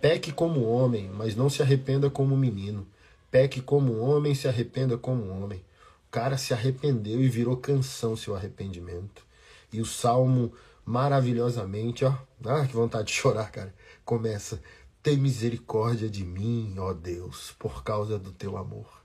Peque 0.00 0.32
como 0.32 0.64
homem, 0.64 1.08
mas 1.14 1.36
não 1.36 1.48
se 1.48 1.62
arrependa 1.62 2.10
como 2.10 2.36
menino. 2.36 2.86
Peque 3.30 3.60
como 3.60 3.98
homem, 3.98 4.34
se 4.34 4.48
arrependa 4.48 4.98
como 4.98 5.28
homem 5.28 5.62
cara 6.12 6.36
se 6.36 6.52
arrependeu 6.52 7.22
e 7.22 7.28
virou 7.28 7.56
canção 7.56 8.14
seu 8.14 8.36
arrependimento. 8.36 9.24
E 9.72 9.80
o 9.80 9.86
salmo 9.86 10.52
maravilhosamente, 10.84 12.04
ó, 12.04 12.14
ah, 12.44 12.66
que 12.66 12.74
vontade 12.74 13.08
de 13.08 13.14
chorar, 13.14 13.50
cara. 13.50 13.74
Começa: 14.04 14.62
Tem 15.02 15.16
misericórdia 15.16 16.10
de 16.10 16.22
mim, 16.22 16.74
ó 16.78 16.92
Deus, 16.92 17.54
por 17.58 17.82
causa 17.82 18.18
do 18.18 18.30
teu 18.30 18.58
amor. 18.58 19.02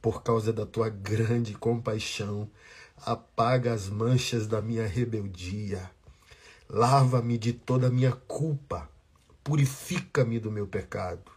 Por 0.00 0.22
causa 0.22 0.52
da 0.52 0.64
tua 0.64 0.88
grande 0.88 1.52
compaixão, 1.52 2.48
apaga 3.04 3.72
as 3.72 3.88
manchas 3.88 4.46
da 4.46 4.60
minha 4.62 4.86
rebeldia. 4.86 5.90
Lava-me 6.68 7.38
de 7.38 7.52
toda 7.52 7.86
a 7.86 7.90
minha 7.90 8.12
culpa, 8.12 8.88
purifica-me 9.44 10.40
do 10.40 10.50
meu 10.50 10.66
pecado, 10.66 11.30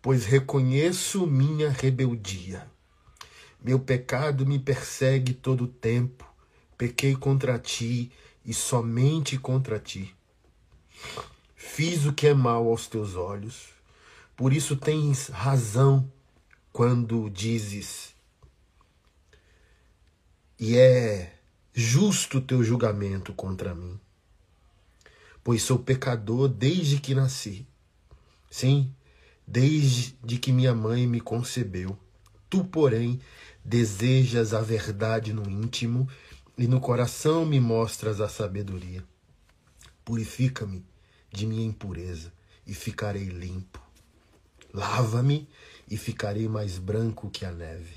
pois 0.00 0.24
reconheço 0.24 1.26
minha 1.26 1.70
rebeldia 1.70 2.70
meu 3.64 3.78
pecado 3.78 4.44
me 4.44 4.58
persegue 4.58 5.32
todo 5.32 5.64
o 5.64 5.68
tempo. 5.68 6.26
Pequei 6.76 7.14
contra 7.14 7.56
ti 7.60 8.10
e 8.44 8.52
somente 8.52 9.38
contra 9.38 9.78
ti. 9.78 10.12
Fiz 11.54 12.04
o 12.04 12.12
que 12.12 12.26
é 12.26 12.34
mal 12.34 12.66
aos 12.68 12.88
teus 12.88 13.14
olhos. 13.14 13.68
Por 14.36 14.52
isso 14.52 14.74
tens 14.74 15.28
razão 15.28 16.10
quando 16.72 17.30
dizes. 17.30 18.11
E 20.64 20.76
é 20.76 21.34
justo 21.74 22.38
o 22.38 22.40
teu 22.40 22.62
julgamento 22.62 23.32
contra 23.32 23.74
mim. 23.74 23.98
Pois 25.42 25.60
sou 25.64 25.76
pecador 25.76 26.48
desde 26.48 27.00
que 27.00 27.16
nasci. 27.16 27.66
Sim, 28.48 28.94
desde 29.44 30.38
que 30.38 30.52
minha 30.52 30.72
mãe 30.72 31.04
me 31.04 31.20
concebeu. 31.20 31.98
Tu, 32.48 32.62
porém, 32.62 33.20
Desejas 33.64 34.54
a 34.54 34.60
verdade 34.60 35.32
no 35.32 35.48
íntimo 35.48 36.08
e 36.58 36.66
no 36.66 36.80
coração 36.80 37.46
me 37.46 37.60
mostras 37.60 38.20
a 38.20 38.28
sabedoria. 38.28 39.04
Purifica-me 40.04 40.84
de 41.30 41.44
minha 41.44 41.64
impureza 41.64 42.32
e 42.64 42.74
ficarei 42.74 43.24
limpo. 43.24 43.80
Lava-me 44.74 45.48
e 45.88 45.96
ficarei 45.96 46.48
mais 46.48 46.76
branco 46.76 47.30
que 47.30 47.44
a 47.44 47.52
neve. 47.52 47.94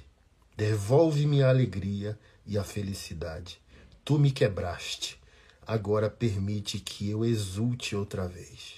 Devolve-me 0.56 1.41
a 1.41 1.49
alegria 1.49 2.17
e 2.45 2.58
a 2.58 2.63
felicidade. 2.63 3.60
Tu 4.03 4.19
me 4.19 4.31
quebraste, 4.31 5.19
agora 5.65 6.10
permite 6.10 6.79
que 6.79 7.10
eu 7.10 7.25
exulte 7.25 7.95
outra 7.95 8.27
vez. 8.27 8.75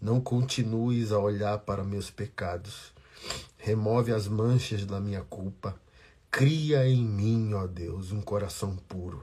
Não 0.00 0.20
continues 0.20 1.12
a 1.12 1.18
olhar 1.18 1.58
para 1.58 1.82
meus 1.82 2.10
pecados 2.10 2.92
remove 3.58 4.12
as 4.12 4.26
manchas 4.26 4.84
da 4.86 5.00
minha 5.00 5.22
culpa. 5.22 5.78
Cria 6.30 6.86
em 6.86 7.04
mim, 7.04 7.52
ó 7.54 7.66
Deus, 7.66 8.12
um 8.12 8.20
coração 8.20 8.76
puro. 8.88 9.22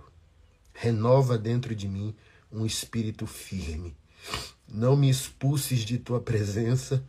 Renova 0.73 1.37
dentro 1.37 1.75
de 1.75 1.87
mim 1.87 2.15
um 2.51 2.65
espírito 2.65 3.25
firme. 3.25 3.95
Não 4.67 4.95
me 4.95 5.09
expulses 5.09 5.81
de 5.81 5.97
tua 5.97 6.19
presença 6.19 7.03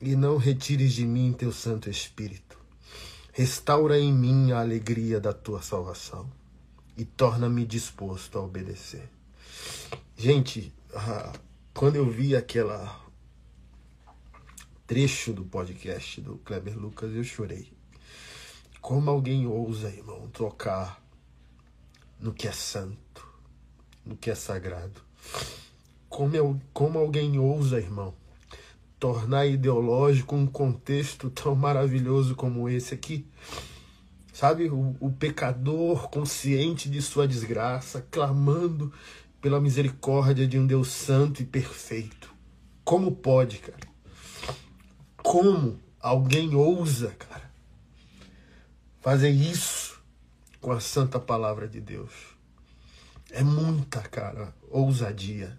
e 0.00 0.14
não 0.14 0.36
retires 0.36 0.92
de 0.92 1.06
mim 1.06 1.32
teu 1.32 1.52
Santo 1.52 1.88
Espírito. 1.88 2.47
Restaura 3.38 3.96
em 3.96 4.12
mim 4.12 4.50
a 4.50 4.58
alegria 4.58 5.20
da 5.20 5.32
tua 5.32 5.62
salvação 5.62 6.28
e 6.96 7.04
torna-me 7.04 7.64
disposto 7.64 8.36
a 8.36 8.42
obedecer. 8.42 9.08
Gente, 10.16 10.74
ah, 10.92 11.32
quando 11.72 11.94
eu 11.94 12.10
vi 12.10 12.34
aquela 12.34 13.00
trecho 14.88 15.32
do 15.32 15.44
podcast 15.44 16.20
do 16.20 16.38
Kleber 16.38 16.76
Lucas, 16.76 17.14
eu 17.14 17.22
chorei. 17.22 17.72
Como 18.80 19.08
alguém 19.08 19.46
ousa, 19.46 19.88
irmão, 19.88 20.28
tocar 20.30 21.00
no 22.18 22.34
que 22.34 22.48
é 22.48 22.52
santo, 22.52 23.24
no 24.04 24.16
que 24.16 24.32
é 24.32 24.34
sagrado? 24.34 25.00
Como, 26.08 26.34
eu, 26.34 26.60
como 26.72 26.98
alguém 26.98 27.38
ousa, 27.38 27.78
irmão, 27.78 28.16
tornar 28.98 29.46
ideológico 29.46 30.34
um 30.34 30.46
contexto 30.46 31.30
tão 31.30 31.54
maravilhoso 31.54 32.34
como 32.34 32.68
esse 32.68 32.94
aqui? 32.94 33.26
Sabe, 34.32 34.68
o, 34.68 34.96
o 35.00 35.10
pecador 35.10 36.08
consciente 36.08 36.88
de 36.88 37.02
sua 37.02 37.26
desgraça, 37.26 38.06
clamando 38.10 38.92
pela 39.40 39.60
misericórdia 39.60 40.46
de 40.46 40.58
um 40.58 40.66
Deus 40.66 40.88
santo 40.88 41.42
e 41.42 41.44
perfeito. 41.44 42.32
Como 42.84 43.12
pode, 43.12 43.58
cara? 43.58 43.88
Como 45.22 45.78
alguém 46.00 46.54
ousa, 46.54 47.10
cara, 47.18 47.50
fazer 49.00 49.30
isso 49.30 50.00
com 50.60 50.72
a 50.72 50.80
santa 50.80 51.18
palavra 51.18 51.68
de 51.68 51.80
Deus? 51.80 52.12
É 53.30 53.42
muita, 53.42 54.00
cara, 54.00 54.54
ousadia. 54.70 55.58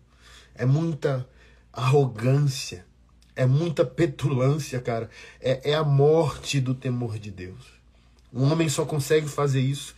É 0.55 0.65
muita 0.65 1.27
arrogância. 1.71 2.85
É 3.39 3.45
muita 3.45 3.85
petulância, 3.85 4.81
cara. 4.81 5.09
É, 5.39 5.71
é 5.71 5.73
a 5.73 5.81
morte 5.81 6.59
do 6.59 6.75
temor 6.75 7.17
de 7.17 7.31
Deus. 7.31 7.67
Um 8.33 8.51
homem 8.51 8.67
só 8.67 8.83
consegue 8.83 9.29
fazer 9.29 9.61
isso 9.61 9.95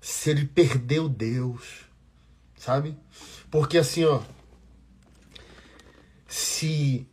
se 0.00 0.30
ele 0.30 0.44
perdeu 0.44 1.08
Deus. 1.08 1.80
Sabe? 2.56 2.96
Porque 3.50 3.76
assim, 3.76 4.04
ó. 4.04 4.22
Se 6.28 7.04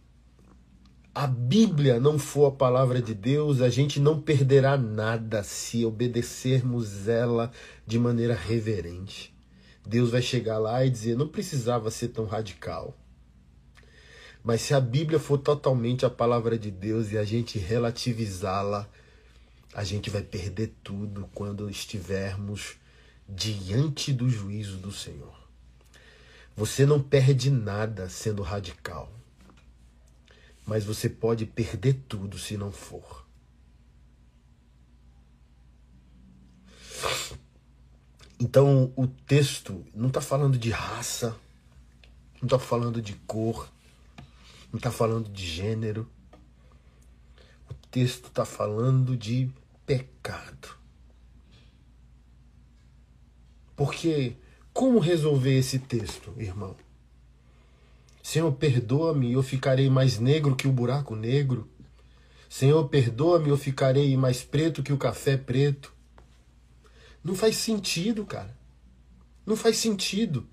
a 1.15 1.25
Bíblia 1.25 1.99
não 1.99 2.19
for 2.19 2.49
a 2.49 2.51
palavra 2.51 3.01
de 3.01 3.15
Deus, 3.15 3.59
a 3.59 3.67
gente 3.67 3.99
não 3.99 4.21
perderá 4.21 4.77
nada 4.77 5.41
se 5.41 5.83
obedecermos 5.83 7.07
ela 7.07 7.51
de 7.87 7.97
maneira 7.97 8.35
reverente. 8.35 9.35
Deus 9.83 10.11
vai 10.11 10.21
chegar 10.21 10.59
lá 10.59 10.85
e 10.85 10.91
dizer: 10.91 11.17
não 11.17 11.27
precisava 11.27 11.89
ser 11.89 12.09
tão 12.09 12.25
radical. 12.25 12.95
Mas 14.43 14.61
se 14.61 14.73
a 14.73 14.81
Bíblia 14.81 15.19
for 15.19 15.37
totalmente 15.37 16.05
a 16.05 16.09
palavra 16.09 16.57
de 16.57 16.69
Deus 16.69 17.11
e 17.11 17.17
a 17.17 17.23
gente 17.23 17.57
relativizá-la, 17.57 18.87
a 19.73 19.83
gente 19.83 20.09
vai 20.09 20.21
perder 20.21 20.73
tudo 20.83 21.29
quando 21.33 21.69
estivermos 21.69 22.75
diante 23.27 24.11
do 24.11 24.29
juízo 24.29 24.77
do 24.77 24.91
Senhor. 24.91 25.33
Você 26.55 26.85
não 26.85 27.01
perde 27.01 27.49
nada 27.49 28.09
sendo 28.09 28.43
radical 28.43 29.11
mas 30.65 30.83
você 30.83 31.09
pode 31.09 31.45
perder 31.45 31.93
tudo 32.07 32.37
se 32.37 32.57
não 32.57 32.71
for. 32.71 33.23
Então 38.39 38.91
o 38.95 39.07
texto 39.07 39.85
não 39.93 40.07
está 40.07 40.21
falando 40.21 40.57
de 40.57 40.69
raça, 40.69 41.35
não 42.41 42.47
está 42.47 42.59
falando 42.59 43.01
de 43.01 43.13
cor, 43.13 43.69
não 44.73 44.79
está 44.79 44.91
falando 44.91 45.29
de 45.29 45.45
gênero. 45.45 46.09
O 47.69 47.73
texto 47.91 48.25
está 48.25 48.43
falando 48.43 49.15
de 49.15 49.51
pecado. 49.85 50.75
Porque 53.75 54.35
como 54.73 54.97
resolver 54.97 55.55
esse 55.55 55.77
texto, 55.77 56.33
irmão? 56.37 56.75
Senhor, 58.23 58.51
perdoa-me, 58.53 59.33
eu 59.33 59.43
ficarei 59.43 59.91
mais 59.91 60.17
negro 60.17 60.55
que 60.55 60.67
o 60.67 60.71
buraco 60.71 61.15
negro. 61.15 61.69
Senhor, 62.49 62.87
perdoa-me, 62.89 63.49
eu 63.49 63.57
ficarei 63.57 64.17
mais 64.17 64.43
preto 64.43 64.81
que 64.81 64.93
o 64.93 64.97
café 64.97 65.37
preto. 65.37 65.93
Não 67.23 67.35
faz 67.35 67.57
sentido, 67.57 68.25
cara. 68.25 68.57
Não 69.45 69.55
faz 69.55 69.77
sentido. 69.77 70.47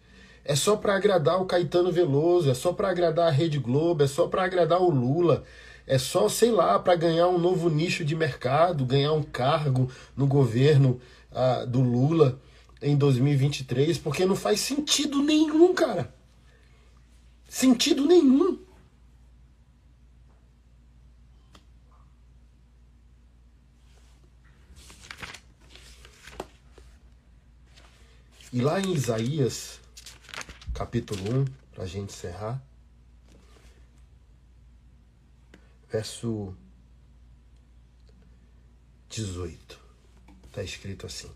É 0.45 0.57
só 0.57 0.77
para 0.77 0.97
agradar 0.97 1.41
o 1.41 1.45
Caetano 1.45 1.93
Veloso, 1.93 2.51
é 2.51 2.55
só 2.55 2.73
para 2.73 2.91
agradar 2.91 3.29
a 3.29 3.31
Rede 3.31 3.59
Globo, 3.59 4.03
é 4.03 4.07
só 4.07 4.27
para 4.27 4.45
agradar 4.45 4.81
o 4.81 4.91
Lula, 4.91 5.45
é 5.87 5.99
só, 5.99 6.29
sei 6.29 6.51
lá, 6.51 6.79
para 6.79 6.95
ganhar 6.97 7.29
um 7.29 7.39
novo 7.39 7.69
nicho 7.69 8.05
de 8.05 8.17
mercado, 8.17 8.85
ganhar 8.85 9.13
um 9.13 9.23
cargo 9.23 9.91
no 10.17 10.27
governo 10.27 11.01
uh, 11.31 11.67
do 11.67 11.81
Lula 11.81 12.41
em 12.81 12.97
2023, 12.97 13.99
porque 13.99 14.25
não 14.25 14.37
faz 14.37 14.61
sentido 14.61 15.23
nenhum, 15.23 15.75
cara. 15.75 16.15
Sentido 17.49 18.07
nenhum. 18.07 18.59
E 28.53 28.61
lá 28.61 28.81
em 28.81 28.93
Isaías, 28.93 29.80
capítulo 30.81 31.21
1, 31.41 31.45
para 31.75 31.85
a 31.85 31.87
gente 31.87 32.15
encerrar, 32.15 32.65
verso 35.91 36.57
18, 39.11 39.79
está 40.47 40.63
escrito 40.63 41.05
assim: 41.05 41.31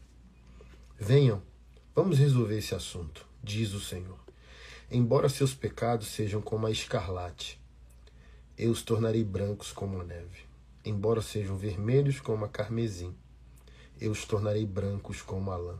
Venham, 0.98 1.42
vamos 1.94 2.16
resolver 2.16 2.56
esse 2.56 2.74
assunto, 2.74 3.28
diz 3.42 3.74
o 3.74 3.80
Senhor. 3.80 4.18
Embora 4.90 5.28
seus 5.28 5.52
pecados 5.52 6.08
sejam 6.08 6.40
como 6.40 6.66
a 6.66 6.70
escarlate, 6.70 7.60
eu 8.56 8.70
os 8.70 8.82
tornarei 8.82 9.22
brancos 9.22 9.72
como 9.72 10.00
a 10.00 10.04
neve. 10.04 10.46
Embora 10.82 11.20
sejam 11.20 11.58
vermelhos 11.58 12.18
como 12.18 12.46
a 12.46 12.48
carmesim, 12.48 13.14
eu 14.00 14.10
os 14.10 14.24
tornarei 14.24 14.64
brancos 14.64 15.20
como 15.20 15.50
a 15.50 15.56
lã. 15.58 15.78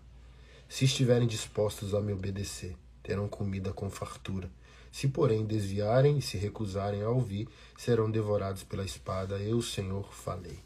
Se 0.68 0.84
estiverem 0.84 1.26
dispostos 1.26 1.94
a 1.94 2.00
me 2.02 2.12
obedecer, 2.12 2.76
terão 3.04 3.28
comida 3.28 3.72
com 3.72 3.88
fartura. 3.88 4.50
Se, 4.90 5.06
porém, 5.06 5.44
desviarem 5.44 6.18
e 6.18 6.22
se 6.22 6.36
recusarem 6.38 7.02
a 7.02 7.10
ouvir, 7.10 7.48
serão 7.76 8.10
devorados 8.10 8.64
pela 8.64 8.84
espada. 8.84 9.36
Eu, 9.36 9.60
Senhor, 9.60 10.12
falei. 10.12 10.58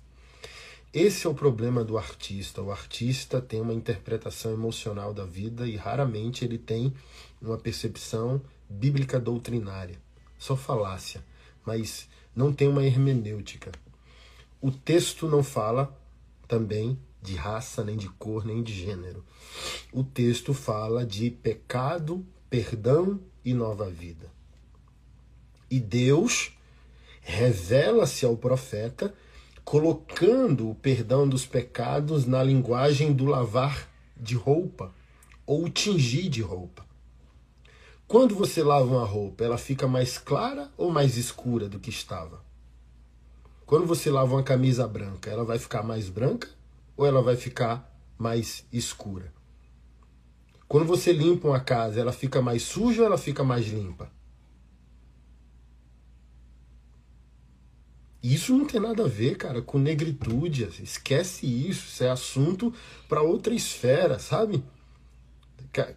Esse 0.93 1.27
é 1.27 1.31
o 1.31 1.35
problema 1.35 1.85
do 1.85 1.99
artista. 1.99 2.63
O 2.63 2.71
artista 2.71 3.43
tem 3.43 3.61
uma 3.61 3.75
interpretação 3.75 4.53
emocional 4.53 5.13
da 5.13 5.25
vida 5.25 5.67
e 5.67 5.77
raramente 5.77 6.45
ele 6.45 6.57
tem 6.57 6.95
uma 7.43 7.59
percepção 7.59 8.41
bíblica 8.69 9.19
doutrinária. 9.19 10.01
Só 10.39 10.57
falácia, 10.57 11.23
mas 11.65 12.09
não 12.35 12.53
tem 12.53 12.69
uma 12.69 12.85
hermenêutica. 12.85 13.73
O 14.61 14.71
texto 14.71 15.27
não 15.29 15.43
fala 15.43 15.95
também 16.47 16.99
de 17.23 17.35
raça, 17.35 17.85
nem 17.85 17.97
de 17.97 18.09
cor, 18.09 18.45
nem 18.45 18.63
de 18.63 18.73
gênero. 18.73 19.25
O 19.93 20.03
texto 20.05 20.55
fala 20.55 21.05
de 21.05 21.31
pecado, 21.31 22.25
perdão 22.49 23.21
e 23.45 23.53
nova 23.53 23.89
vida. 23.91 24.31
E 25.71 25.79
Deus 25.79 26.53
revela-se 27.21 28.25
ao 28.25 28.37
profeta 28.37 29.15
colocando 29.65 30.71
o 30.71 30.75
perdão 30.75 31.29
dos 31.29 31.45
pecados 31.45 32.25
na 32.25 32.43
linguagem 32.43 33.13
do 33.13 33.27
lavar 33.27 33.89
de 34.17 34.35
roupa 34.35 34.95
ou 35.45 35.69
tingir 35.69 36.31
de 36.31 36.41
roupa. 36.41 36.87
Quando 38.07 38.35
você 38.35 38.63
lava 38.63 38.87
uma 38.87 39.05
roupa, 39.05 39.45
ela 39.45 39.59
fica 39.59 39.87
mais 39.87 40.17
clara 40.17 40.73
ou 40.79 40.91
mais 40.91 41.19
escura 41.19 41.69
do 41.69 41.79
que 41.79 41.91
estava? 41.91 42.43
Quando 43.67 43.87
você 43.87 44.11
lava 44.11 44.35
uma 44.35 44.43
camisa 44.43 44.89
branca, 44.89 45.29
ela 45.29 45.45
vai 45.45 45.59
ficar 45.59 45.83
mais 45.83 46.09
branca 46.09 46.49
ou 46.99 47.07
ela 47.07 47.23
vai 47.23 47.37
ficar 47.37 47.91
mais 48.19 48.67
escura? 48.73 49.33
Quando 50.67 50.85
você 50.85 51.13
limpa 51.13 51.49
uma 51.49 51.61
casa, 51.61 51.99
ela 51.99 52.13
fica 52.13 52.43
mais 52.43 52.63
suja 52.63 53.01
ou 53.01 53.07
ela 53.07 53.17
fica 53.17 53.43
mais 53.43 53.67
limpa? 53.69 54.11
Isso 58.23 58.55
não 58.57 58.67
tem 58.67 58.81
nada 58.81 59.05
a 59.05 59.09
ver, 59.09 59.37
cara, 59.37 59.63
com 59.63 59.79
negritude. 59.79 60.65
Esquece 60.83 61.47
isso. 61.47 61.87
Isso 61.87 62.05
é 62.05 62.11
assunto 62.11 62.75
para 63.09 63.23
outra 63.23 63.55
esfera, 63.55 64.19
sabe? 64.19 64.63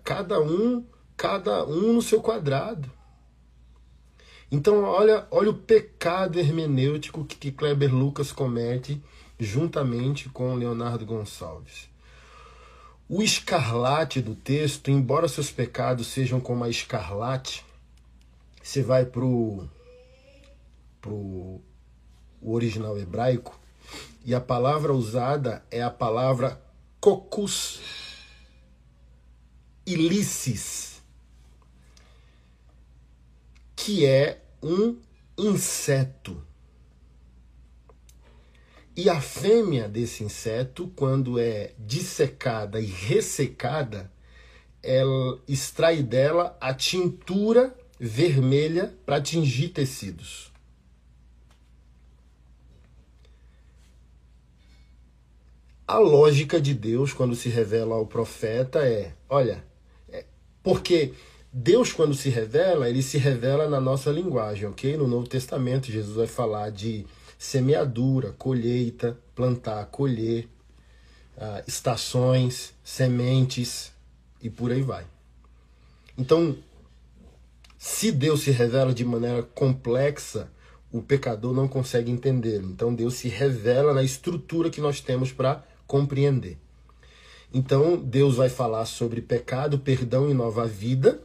Cada 0.03 0.39
um, 0.39 0.85
cada 1.17 1.65
um 1.65 1.93
no 1.93 2.01
seu 2.01 2.21
quadrado. 2.21 2.89
Então, 4.51 4.83
olha, 4.83 5.27
olha 5.31 5.49
o 5.49 5.57
pecado 5.57 6.37
hermenêutico 6.37 7.25
que, 7.25 7.35
que 7.35 7.51
Kleber 7.51 7.93
Lucas 7.93 8.31
comete 8.31 9.01
juntamente 9.43 10.29
com 10.29 10.53
Leonardo 10.53 11.03
Gonçalves. 11.03 11.89
O 13.09 13.23
escarlate 13.23 14.21
do 14.21 14.35
texto, 14.35 14.91
embora 14.91 15.27
seus 15.27 15.49
pecados 15.49 16.07
sejam 16.07 16.39
como 16.39 16.63
a 16.63 16.69
escarlate, 16.69 17.65
você 18.61 18.83
vai 18.83 19.03
pro, 19.03 19.67
pro 21.01 21.59
o 22.39 22.53
original 22.53 22.97
hebraico, 22.99 23.59
e 24.23 24.35
a 24.35 24.39
palavra 24.39 24.93
usada 24.93 25.65
é 25.71 25.81
a 25.81 25.89
palavra 25.89 26.61
cocus 26.99 27.81
ilicis, 29.85 31.01
que 33.75 34.05
é 34.05 34.39
um 34.61 34.97
inseto. 35.35 36.50
E 39.03 39.09
a 39.09 39.19
fêmea 39.19 39.89
desse 39.89 40.23
inseto, 40.23 40.87
quando 40.95 41.39
é 41.39 41.71
dissecada 41.79 42.79
e 42.79 42.85
ressecada, 42.85 44.11
ela 44.83 45.41
extrai 45.47 46.03
dela 46.03 46.55
a 46.61 46.71
tintura 46.71 47.75
vermelha 47.99 48.93
para 49.03 49.15
atingir 49.15 49.69
tecidos. 49.69 50.51
A 55.87 55.97
lógica 55.97 56.61
de 56.61 56.75
Deus, 56.75 57.11
quando 57.11 57.35
se 57.35 57.49
revela 57.49 57.95
ao 57.95 58.05
profeta, 58.05 58.87
é: 58.87 59.13
olha, 59.27 59.65
é, 60.09 60.25
porque 60.61 61.15
Deus, 61.51 61.91
quando 61.91 62.13
se 62.13 62.29
revela, 62.29 62.87
ele 62.87 63.01
se 63.01 63.17
revela 63.17 63.67
na 63.67 63.81
nossa 63.81 64.11
linguagem, 64.11 64.69
ok? 64.69 64.95
No 64.95 65.07
Novo 65.07 65.27
Testamento, 65.27 65.91
Jesus 65.91 66.15
vai 66.15 66.27
falar 66.27 66.69
de 66.69 67.07
semeadura, 67.41 68.35
colheita, 68.37 69.17
plantar, 69.33 69.83
colher, 69.87 70.47
uh, 71.35 71.63
estações, 71.67 72.71
sementes 72.83 73.91
e 74.43 74.47
por 74.47 74.71
aí 74.71 74.83
vai. 74.83 75.07
Então, 76.15 76.55
se 77.79 78.11
Deus 78.11 78.41
se 78.41 78.51
revela 78.51 78.93
de 78.93 79.03
maneira 79.03 79.41
complexa, 79.41 80.51
o 80.91 81.01
pecador 81.01 81.51
não 81.51 81.67
consegue 81.67 82.11
entendê-lo. 82.11 82.69
Então, 82.69 82.93
Deus 82.93 83.15
se 83.15 83.27
revela 83.27 83.91
na 83.91 84.03
estrutura 84.03 84.69
que 84.69 84.79
nós 84.79 85.01
temos 85.01 85.31
para 85.31 85.65
compreender. 85.87 86.59
Então, 87.51 87.97
Deus 87.97 88.35
vai 88.35 88.49
falar 88.49 88.85
sobre 88.85 89.19
pecado, 89.19 89.79
perdão 89.79 90.29
e 90.29 90.33
nova 90.35 90.67
vida, 90.67 91.19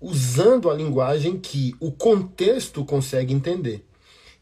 usando 0.00 0.70
a 0.70 0.74
linguagem 0.74 1.38
que 1.38 1.74
o 1.78 1.92
contexto 1.92 2.82
consegue 2.82 3.34
entender. 3.34 3.84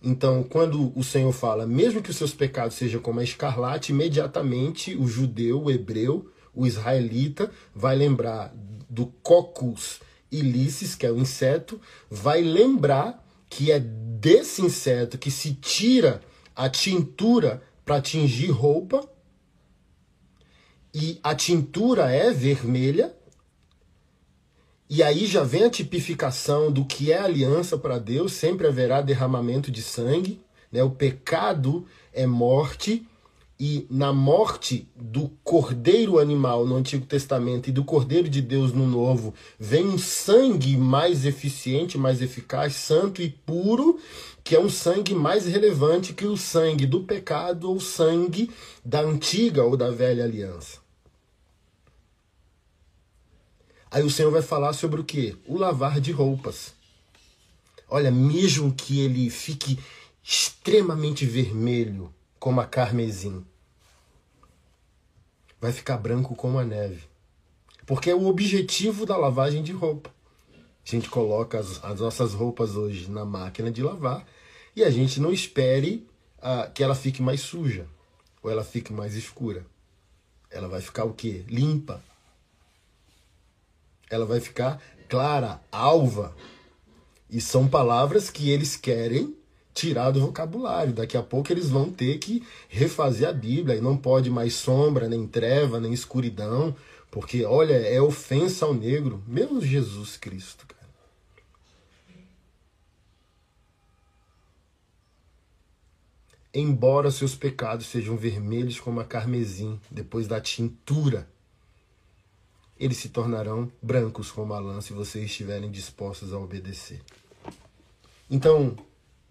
Então, 0.03 0.45
quando 0.45 0.93
o 0.97 1.03
Senhor 1.03 1.33
fala, 1.33 1.67
mesmo 1.67 2.01
que 2.01 2.11
os 2.11 2.17
seus 2.17 2.33
pecados 2.33 2.77
sejam 2.77 3.01
como 3.01 3.21
a 3.21 3.25
escarlate, 3.25 3.93
imediatamente 3.93 4.95
o 4.97 5.07
judeu, 5.07 5.65
o 5.65 5.71
hebreu, 5.71 6.31
o 6.55 6.67
israelita 6.67 7.51
vai 7.75 7.97
lembrar 7.97 8.55
do 8.89 9.07
cocus 9.23 10.01
ilicis, 10.31 10.95
que 10.95 11.07
é 11.07 11.11
o 11.11 11.19
inseto, 11.19 11.81
vai 12.11 12.43
lembrar 12.43 13.25
que 13.49 13.73
é 13.73 13.81
desse 13.81 14.63
inseto 14.63 15.19
que 15.19 15.31
se 15.31 15.55
tira 15.55 16.21
a 16.55 16.69
tintura 16.69 17.63
para 17.85 18.01
tingir 18.01 18.51
roupa, 18.51 19.09
e 20.95 21.19
a 21.23 21.35
tintura 21.35 22.11
é 22.11 22.31
vermelha, 22.31 23.15
e 24.91 25.03
aí 25.03 25.27
já 25.27 25.43
vem 25.43 25.65
a 25.65 25.71
tipificação 25.71 26.73
do 26.73 26.85
que 26.85 27.13
é 27.13 27.19
aliança 27.19 27.77
para 27.77 27.99
Deus, 27.99 28.33
sempre 28.33 28.67
haverá 28.67 29.01
derramamento 29.03 29.71
de 29.71 29.83
sangue, 29.83 30.41
né? 30.73 30.83
O 30.83 30.91
pecado 30.91 31.87
é 32.13 32.27
morte 32.27 33.07
e 33.61 33.87
na 33.91 34.13
morte 34.13 34.89
do 34.95 35.31
cordeiro 35.43 36.19
animal 36.19 36.65
no 36.65 36.77
Antigo 36.77 37.05
Testamento 37.05 37.69
e 37.69 37.73
do 37.73 37.85
cordeiro 37.85 38.29
de 38.29 38.41
Deus 38.41 38.73
no 38.73 38.87
Novo, 38.87 39.35
vem 39.59 39.85
um 39.85 39.99
sangue 39.99 40.77
mais 40.77 41.27
eficiente, 41.27 41.99
mais 41.99 42.23
eficaz, 42.23 42.77
santo 42.77 43.21
e 43.21 43.29
puro, 43.29 43.99
que 44.45 44.55
é 44.55 44.61
um 44.61 44.69
sangue 44.69 45.13
mais 45.13 45.47
relevante 45.47 46.13
que 46.13 46.25
o 46.25 46.37
sangue 46.37 46.87
do 46.87 47.03
pecado 47.03 47.69
ou 47.69 47.81
sangue 47.81 48.49
da 48.85 49.01
antiga 49.01 49.65
ou 49.65 49.77
da 49.77 49.91
velha 49.91 50.25
aliança. 50.25 50.88
Aí 53.91 54.03
o 54.03 54.11
Senhor 54.11 54.31
vai 54.31 54.43
falar 54.43 54.73
sobre 54.73 55.01
o 55.01 55.05
que? 55.05 55.37
O 55.47 55.57
lavar 55.57 56.01
de 56.01 56.13
roupas. 56.13 56.75
Olha, 57.89 58.11
mesmo 58.11 58.73
que 58.73 59.01
ele 59.01 59.31
fique 59.31 59.79
extremamente 60.23 61.25
vermelho, 61.25 62.13
como 62.39 62.61
a 62.61 62.67
carmesim, 62.67 63.45
vai 65.61 65.73
ficar 65.73 65.97
branco 65.97 66.35
como 66.35 66.59
a 66.59 66.65
neve. 66.65 67.03
Porque 67.87 68.11
é 68.11 68.15
o 68.15 68.27
objetivo 68.27 69.07
da 69.07 69.17
lavagem 69.17 69.63
de 69.63 69.73
roupa. 69.73 70.11
A 70.55 70.91
gente 70.91 71.09
coloca 71.09 71.59
as, 71.59 71.83
as 71.83 72.01
nossas 72.01 72.35
roupas 72.35 72.77
hoje 72.77 73.11
na 73.11 73.25
máquina 73.25 73.71
de 73.71 73.83
lavar 73.83 74.27
e 74.77 74.85
a 74.85 74.91
gente 74.91 75.21
não 75.21 75.33
espere 75.33 76.07
uh, 76.39 76.71
que 76.73 76.83
ela 76.83 76.95
fique 76.95 77.23
mais 77.23 77.41
suja 77.41 77.87
ou 78.43 78.51
ela 78.51 78.65
fique 78.65 78.93
mais 78.93 79.15
escura. 79.15 79.67
Ela 80.51 80.69
vai 80.69 80.81
ficar 80.81 81.05
o 81.05 81.13
quê? 81.13 81.45
Limpa. 81.49 82.03
Ela 84.11 84.25
vai 84.25 84.41
ficar 84.41 84.81
clara, 85.09 85.61
alva. 85.71 86.35
E 87.31 87.41
são 87.41 87.69
palavras 87.69 88.31
que 88.31 88.51
eles 88.51 88.77
querem 88.77 89.37
tirar 89.75 90.11
do 90.11 90.21
vocabulário. 90.21 90.93
Daqui 90.93 91.17
a 91.17 91.23
pouco 91.23 91.53
eles 91.53 91.69
vão 91.69 91.91
ter 91.91 92.19
que 92.19 92.43
refazer 92.69 93.29
a 93.29 93.33
Bíblia 93.33 93.77
e 93.77 93.81
não 93.81 93.97
pode 93.97 94.31
mais 94.31 94.55
sombra, 94.55 95.09
nem 95.09 95.27
treva, 95.27 95.79
nem 95.79 95.93
escuridão, 95.93 96.75
porque 97.11 97.45
olha, 97.45 97.75
é 97.75 98.01
ofensa 98.01 98.67
ao 98.67 98.75
negro, 98.75 99.23
mesmo 99.27 99.61
Jesus 99.61 100.17
Cristo, 100.17 100.67
cara. 100.67 100.79
Embora 106.53 107.11
seus 107.11 107.37
pecados 107.37 107.87
sejam 107.87 108.17
vermelhos 108.17 108.81
como 108.81 109.01
a 109.01 109.05
carmesim, 109.05 109.79
depois 109.91 110.27
da 110.27 110.41
tintura, 110.41 111.29
eles 112.79 112.99
se 112.99 113.09
tornarão 113.09 113.71
brancos 113.83 114.31
como 114.31 114.55
a 114.55 114.61
lã 114.61 114.81
se 114.81 114.93
vocês 114.93 115.25
estiverem 115.25 115.71
dispostos 115.71 116.33
a 116.33 116.39
obedecer. 116.39 117.01
Então, 118.31 118.77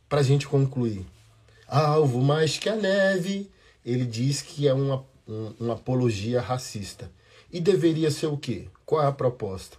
para 0.10 0.20
a 0.20 0.24
gente 0.24 0.48
concluir, 0.48 1.06
alvo 1.68 2.22
mais 2.22 2.58
que 2.58 2.70
a 2.70 2.76
neve, 2.76 3.50
ele 3.86 4.06
diz 4.06 4.42
que 4.42 4.68
é 4.68 4.74
uma, 4.74 5.06
um, 5.28 5.54
uma 5.60 5.74
apologia 5.76 6.42
racista. 6.42 7.12
E 7.52 7.62
deveria 7.62 8.12
ser 8.12 8.28
o 8.28 8.38
quê? 8.38 8.68
Qual 8.86 9.02
é 9.02 9.08
a 9.08 9.12
proposta? 9.12 9.78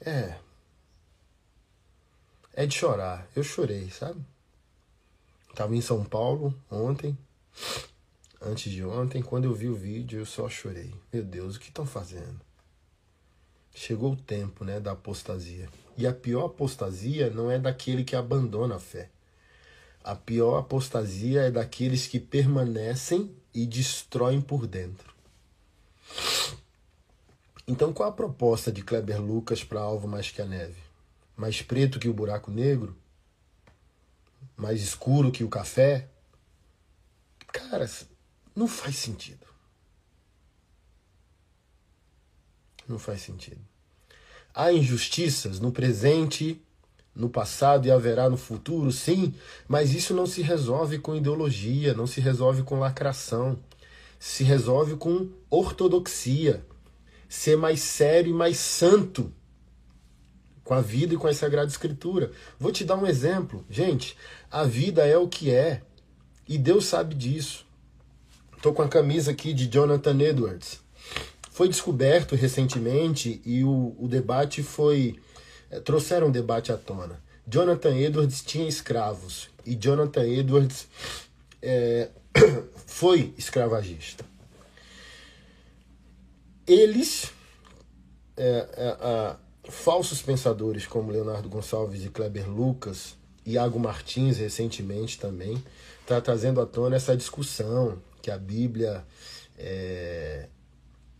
É. 0.00 0.47
É 2.58 2.66
de 2.66 2.74
chorar. 2.74 3.30
Eu 3.36 3.44
chorei, 3.44 3.88
sabe? 3.88 4.20
Tava 5.54 5.76
em 5.76 5.80
São 5.80 6.04
Paulo 6.04 6.52
ontem 6.68 7.16
antes 8.40 8.72
de 8.72 8.84
ontem, 8.84 9.22
quando 9.22 9.44
eu 9.44 9.54
vi 9.54 9.68
o 9.68 9.74
vídeo, 9.74 10.20
eu 10.20 10.26
só 10.26 10.48
chorei. 10.48 10.92
Meu 11.12 11.22
Deus, 11.22 11.56
o 11.56 11.60
que 11.60 11.68
estão 11.68 11.86
fazendo? 11.86 12.40
Chegou 13.74 14.12
o 14.12 14.16
tempo, 14.16 14.64
né, 14.64 14.80
da 14.80 14.92
apostasia. 14.92 15.68
E 15.96 16.06
a 16.06 16.12
pior 16.12 16.46
apostasia 16.46 17.30
não 17.30 17.48
é 17.50 17.58
daquele 17.58 18.02
que 18.02 18.16
abandona 18.16 18.76
a 18.76 18.80
fé. 18.80 19.08
A 20.02 20.16
pior 20.16 20.58
apostasia 20.58 21.42
é 21.42 21.50
daqueles 21.50 22.06
que 22.06 22.18
permanecem 22.18 23.34
e 23.54 23.66
destroem 23.66 24.40
por 24.40 24.66
dentro. 24.66 25.14
Então, 27.66 27.92
qual 27.92 28.08
a 28.08 28.12
proposta 28.12 28.72
de 28.72 28.82
Kleber 28.82 29.20
Lucas 29.20 29.62
para 29.62 29.80
alvo 29.80 30.08
mais 30.08 30.30
que 30.30 30.40
a 30.40 30.46
neve? 30.46 30.87
Mais 31.38 31.62
preto 31.62 32.00
que 32.00 32.08
o 32.08 32.12
buraco 32.12 32.50
negro? 32.50 32.96
Mais 34.56 34.82
escuro 34.82 35.30
que 35.30 35.44
o 35.44 35.48
café? 35.48 36.08
Caras, 37.46 38.08
não 38.56 38.66
faz 38.66 38.96
sentido. 38.96 39.46
Não 42.88 42.98
faz 42.98 43.22
sentido. 43.22 43.60
Há 44.52 44.72
injustiças 44.72 45.60
no 45.60 45.70
presente, 45.70 46.60
no 47.14 47.30
passado 47.30 47.86
e 47.86 47.90
haverá 47.92 48.28
no 48.28 48.36
futuro, 48.36 48.90
sim, 48.90 49.32
mas 49.68 49.94
isso 49.94 50.12
não 50.12 50.26
se 50.26 50.42
resolve 50.42 50.98
com 50.98 51.14
ideologia, 51.14 51.94
não 51.94 52.06
se 52.08 52.20
resolve 52.20 52.64
com 52.64 52.80
lacração. 52.80 53.62
Se 54.18 54.42
resolve 54.42 54.96
com 54.96 55.30
ortodoxia. 55.48 56.66
Ser 57.28 57.56
mais 57.56 57.80
sério 57.80 58.30
e 58.30 58.34
mais 58.34 58.56
santo 58.56 59.32
com 60.68 60.74
a 60.74 60.82
vida 60.82 61.14
e 61.14 61.16
com 61.16 61.26
a 61.26 61.32
Sagrada 61.32 61.70
Escritura. 61.70 62.30
Vou 62.60 62.70
te 62.70 62.84
dar 62.84 62.96
um 62.96 63.06
exemplo. 63.06 63.64
Gente, 63.70 64.14
a 64.50 64.64
vida 64.64 65.02
é 65.06 65.16
o 65.16 65.26
que 65.26 65.50
é. 65.50 65.80
E 66.46 66.58
Deus 66.58 66.84
sabe 66.84 67.14
disso. 67.14 67.64
Estou 68.54 68.74
com 68.74 68.82
a 68.82 68.88
camisa 68.88 69.30
aqui 69.30 69.54
de 69.54 69.66
Jonathan 69.66 70.20
Edwards. 70.20 70.78
Foi 71.50 71.70
descoberto 71.70 72.36
recentemente 72.36 73.40
e 73.46 73.64
o, 73.64 73.96
o 73.98 74.06
debate 74.06 74.62
foi. 74.62 75.18
É, 75.70 75.80
trouxeram 75.80 76.26
um 76.26 76.30
debate 76.30 76.70
à 76.70 76.76
tona. 76.76 77.18
Jonathan 77.46 77.96
Edwards 77.96 78.42
tinha 78.42 78.68
escravos 78.68 79.48
e 79.64 79.74
Jonathan 79.74 80.26
Edwards 80.26 80.86
é, 81.62 82.10
foi 82.84 83.32
escravagista. 83.38 84.22
Eles, 86.66 87.32
é, 88.36 88.68
é 88.76 89.47
falsos 89.68 90.22
pensadores 90.22 90.86
como 90.86 91.12
Leonardo 91.12 91.48
Gonçalves 91.48 92.04
e 92.04 92.08
Kleber 92.08 92.48
Lucas, 92.48 93.16
Iago 93.46 93.78
Martins 93.78 94.38
recentemente 94.38 95.18
também, 95.18 95.62
está 96.00 96.20
trazendo 96.20 96.60
à 96.60 96.66
tona 96.66 96.96
essa 96.96 97.16
discussão 97.16 97.98
que 98.22 98.30
a 98.30 98.38
Bíblia 98.38 99.04
é, 99.56 100.48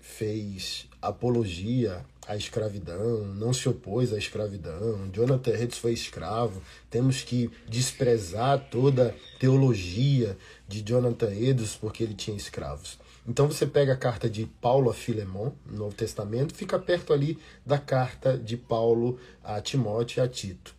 fez 0.01 0.87
apologia 1.01 2.05
à 2.27 2.37
escravidão, 2.37 3.25
não 3.35 3.53
se 3.53 3.69
opôs 3.69 4.13
à 4.13 4.19
escravidão. 4.19 5.09
Jonathan 5.13 5.53
Edwards 5.53 5.79
foi 5.79 5.93
escravo. 5.93 6.63
Temos 6.91 7.23
que 7.23 7.51
desprezar 7.69 8.69
toda 8.71 9.15
teologia 9.39 10.37
de 10.67 10.83
Jonathan 10.83 11.33
Edwards 11.33 11.77
porque 11.77 12.03
ele 12.03 12.15
tinha 12.15 12.37
escravos. 12.37 12.99
Então 13.29 13.47
você 13.47 13.67
pega 13.67 13.93
a 13.93 13.97
carta 13.97 14.29
de 14.29 14.47
Paulo 14.47 14.91
a 14.91 14.95
Filemon, 14.95 15.53
no 15.67 15.77
Novo 15.77 15.95
Testamento, 15.95 16.55
fica 16.55 16.79
perto 16.79 17.13
ali 17.13 17.39
da 17.65 17.79
carta 17.79 18.39
de 18.39 18.57
Paulo 18.57 19.21
a 19.45 19.61
Timóteo 19.61 20.21
e 20.21 20.25
a 20.25 20.29
Tito. 20.29 20.75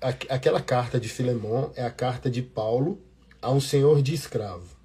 Aquela 0.00 0.60
carta 0.60 1.00
de 1.00 1.08
Filemon 1.08 1.70
é 1.74 1.84
a 1.84 1.90
carta 1.90 2.30
de 2.30 2.42
Paulo 2.42 3.02
a 3.40 3.50
um 3.50 3.60
senhor 3.60 4.00
de 4.00 4.14
escravo 4.14 4.82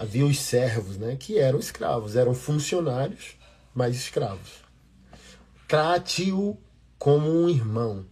havia 0.00 0.24
os 0.24 0.38
servos, 0.38 0.96
né, 0.96 1.14
que 1.14 1.38
eram 1.38 1.58
escravos, 1.58 2.16
eram 2.16 2.34
funcionários, 2.34 3.36
mas 3.74 3.94
escravos. 3.94 4.64
Trate-o 5.68 6.56
como 6.98 7.30
um 7.30 7.50
irmão. 7.50 8.06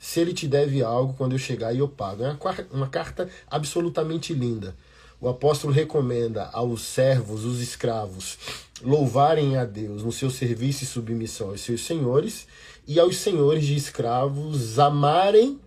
Se 0.00 0.18
ele 0.18 0.34
te 0.34 0.48
deve 0.48 0.82
algo, 0.82 1.14
quando 1.14 1.32
eu 1.32 1.38
chegar, 1.38 1.72
eu 1.72 1.88
pago. 1.88 2.24
É 2.24 2.36
uma 2.72 2.88
carta 2.88 3.28
absolutamente 3.48 4.34
linda. 4.34 4.76
O 5.20 5.28
apóstolo 5.28 5.72
recomenda 5.72 6.48
aos 6.52 6.82
servos, 6.82 7.44
os 7.44 7.60
escravos, 7.60 8.38
louvarem 8.80 9.56
a 9.56 9.64
Deus 9.64 10.04
no 10.04 10.12
seu 10.12 10.30
serviço 10.30 10.84
e 10.84 10.86
submissão 10.86 11.50
aos 11.50 11.60
seus 11.60 11.84
senhores, 11.84 12.46
e 12.86 13.00
aos 13.00 13.16
senhores 13.16 13.66
de 13.66 13.74
escravos 13.74 14.78
amarem 14.78 15.58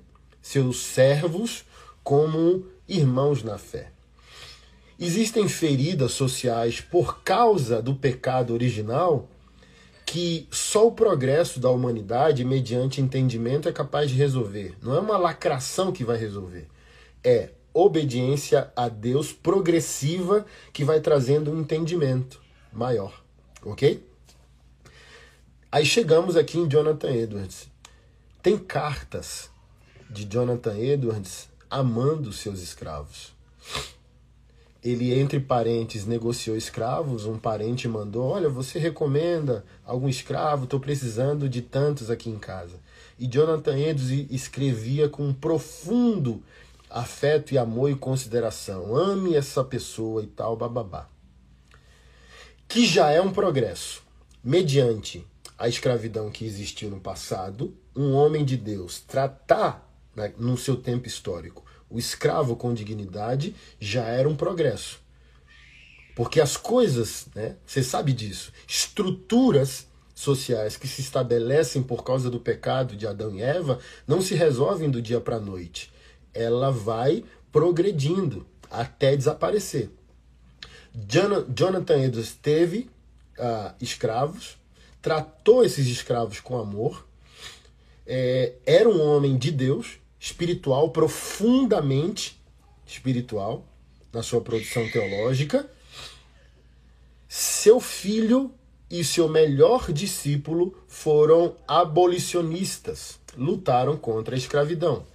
seus 0.41 0.77
servos 0.77 1.65
como 2.01 2.65
irmãos 2.87 3.43
na 3.43 3.57
fé. 3.57 3.91
Existem 4.97 5.47
feridas 5.49 6.13
sociais 6.13 6.79
por 6.79 7.21
causa 7.21 7.81
do 7.81 7.93
pecado 7.93 8.53
original 8.53 9.27
que 10.05 10.47
só 10.51 10.87
o 10.87 10.91
progresso 10.91 11.59
da 11.59 11.69
humanidade, 11.69 12.43
mediante 12.43 13.01
entendimento, 13.01 13.69
é 13.69 13.71
capaz 13.71 14.09
de 14.09 14.17
resolver. 14.17 14.75
Não 14.81 14.95
é 14.95 14.99
uma 14.99 15.17
lacração 15.17 15.91
que 15.91 16.03
vai 16.03 16.17
resolver. 16.17 16.67
É 17.23 17.49
obediência 17.73 18.71
a 18.75 18.89
Deus 18.89 19.31
progressiva 19.31 20.45
que 20.73 20.83
vai 20.83 20.99
trazendo 20.99 21.51
um 21.51 21.61
entendimento 21.61 22.41
maior. 22.71 23.21
Ok? 23.63 24.05
Aí 25.71 25.85
chegamos 25.85 26.35
aqui 26.35 26.57
em 26.57 26.67
Jonathan 26.67 27.11
Edwards. 27.11 27.69
Tem 28.41 28.57
cartas 28.57 29.49
de 30.09 30.25
Jonathan 30.25 30.77
Edwards 30.77 31.49
amando 31.69 32.33
seus 32.33 32.61
escravos 32.61 33.33
ele, 34.83 35.13
entre 35.13 35.39
parentes, 35.39 36.07
negociou 36.07 36.57
escravos. 36.57 37.25
Um 37.25 37.37
parente 37.37 37.87
mandou: 37.87 38.23
Olha, 38.23 38.49
você 38.49 38.79
recomenda 38.79 39.63
algum 39.85 40.09
escravo? 40.09 40.63
Estou 40.63 40.79
precisando 40.79 41.47
de 41.47 41.61
tantos 41.61 42.09
aqui 42.09 42.29
em 42.29 42.39
casa. 42.39 42.79
E 43.19 43.27
Jonathan 43.27 43.77
Edwards 43.77 44.09
escrevia 44.31 45.07
com 45.07 45.27
um 45.27 45.33
profundo 45.33 46.41
afeto 46.91 47.53
e 47.53 47.57
amor 47.57 47.89
e 47.89 47.95
consideração. 47.95 48.95
Ame 48.95 49.35
essa 49.35 49.63
pessoa 49.63 50.21
e 50.23 50.27
tal, 50.27 50.55
bababá. 50.55 51.07
Que 52.67 52.85
já 52.85 53.09
é 53.09 53.21
um 53.21 53.31
progresso. 53.31 54.03
Mediante 54.43 55.25
a 55.57 55.67
escravidão 55.67 56.29
que 56.29 56.45
existiu 56.45 56.89
no 56.89 56.99
passado, 56.99 57.75
um 57.95 58.13
homem 58.13 58.43
de 58.43 58.57
Deus 58.57 58.99
tratar, 58.99 59.87
né, 60.15 60.33
no 60.37 60.57
seu 60.57 60.75
tempo 60.75 61.07
histórico, 61.07 61.63
o 61.89 61.99
escravo 61.99 62.55
com 62.55 62.73
dignidade 62.73 63.55
já 63.79 64.05
era 64.05 64.27
um 64.27 64.35
progresso. 64.35 64.99
Porque 66.15 66.41
as 66.41 66.57
coisas, 66.57 67.27
né, 67.35 67.55
você 67.65 67.83
sabe 67.83 68.11
disso, 68.13 68.51
estruturas 68.67 69.87
sociais 70.15 70.77
que 70.77 70.87
se 70.87 71.01
estabelecem 71.01 71.81
por 71.81 72.03
causa 72.03 72.29
do 72.29 72.39
pecado 72.39 72.95
de 72.95 73.07
Adão 73.07 73.35
e 73.35 73.41
Eva 73.41 73.79
não 74.07 74.21
se 74.21 74.35
resolvem 74.35 74.89
do 74.89 75.01
dia 75.01 75.19
para 75.19 75.37
a 75.37 75.39
noite. 75.39 75.90
Ela 76.33 76.71
vai 76.71 77.23
progredindo 77.51 78.45
até 78.69 79.15
desaparecer. 79.15 79.89
Jonathan 80.93 82.03
Edwards 82.03 82.35
teve 82.41 82.89
uh, 83.37 83.73
escravos, 83.79 84.57
tratou 85.01 85.63
esses 85.63 85.87
escravos 85.87 86.39
com 86.39 86.57
amor, 86.57 87.05
é, 88.05 88.53
era 88.65 88.89
um 88.89 89.01
homem 89.01 89.37
de 89.37 89.51
Deus, 89.51 89.99
espiritual, 90.19 90.89
profundamente 90.89 92.41
espiritual, 92.85 93.65
na 94.11 94.21
sua 94.21 94.41
produção 94.41 94.89
teológica. 94.89 95.69
Seu 97.27 97.79
filho 97.79 98.51
e 98.89 99.03
seu 99.03 99.29
melhor 99.29 99.93
discípulo 99.93 100.77
foram 100.87 101.55
abolicionistas, 101.65 103.17
lutaram 103.37 103.95
contra 103.95 104.35
a 104.35 104.37
escravidão. 104.37 105.05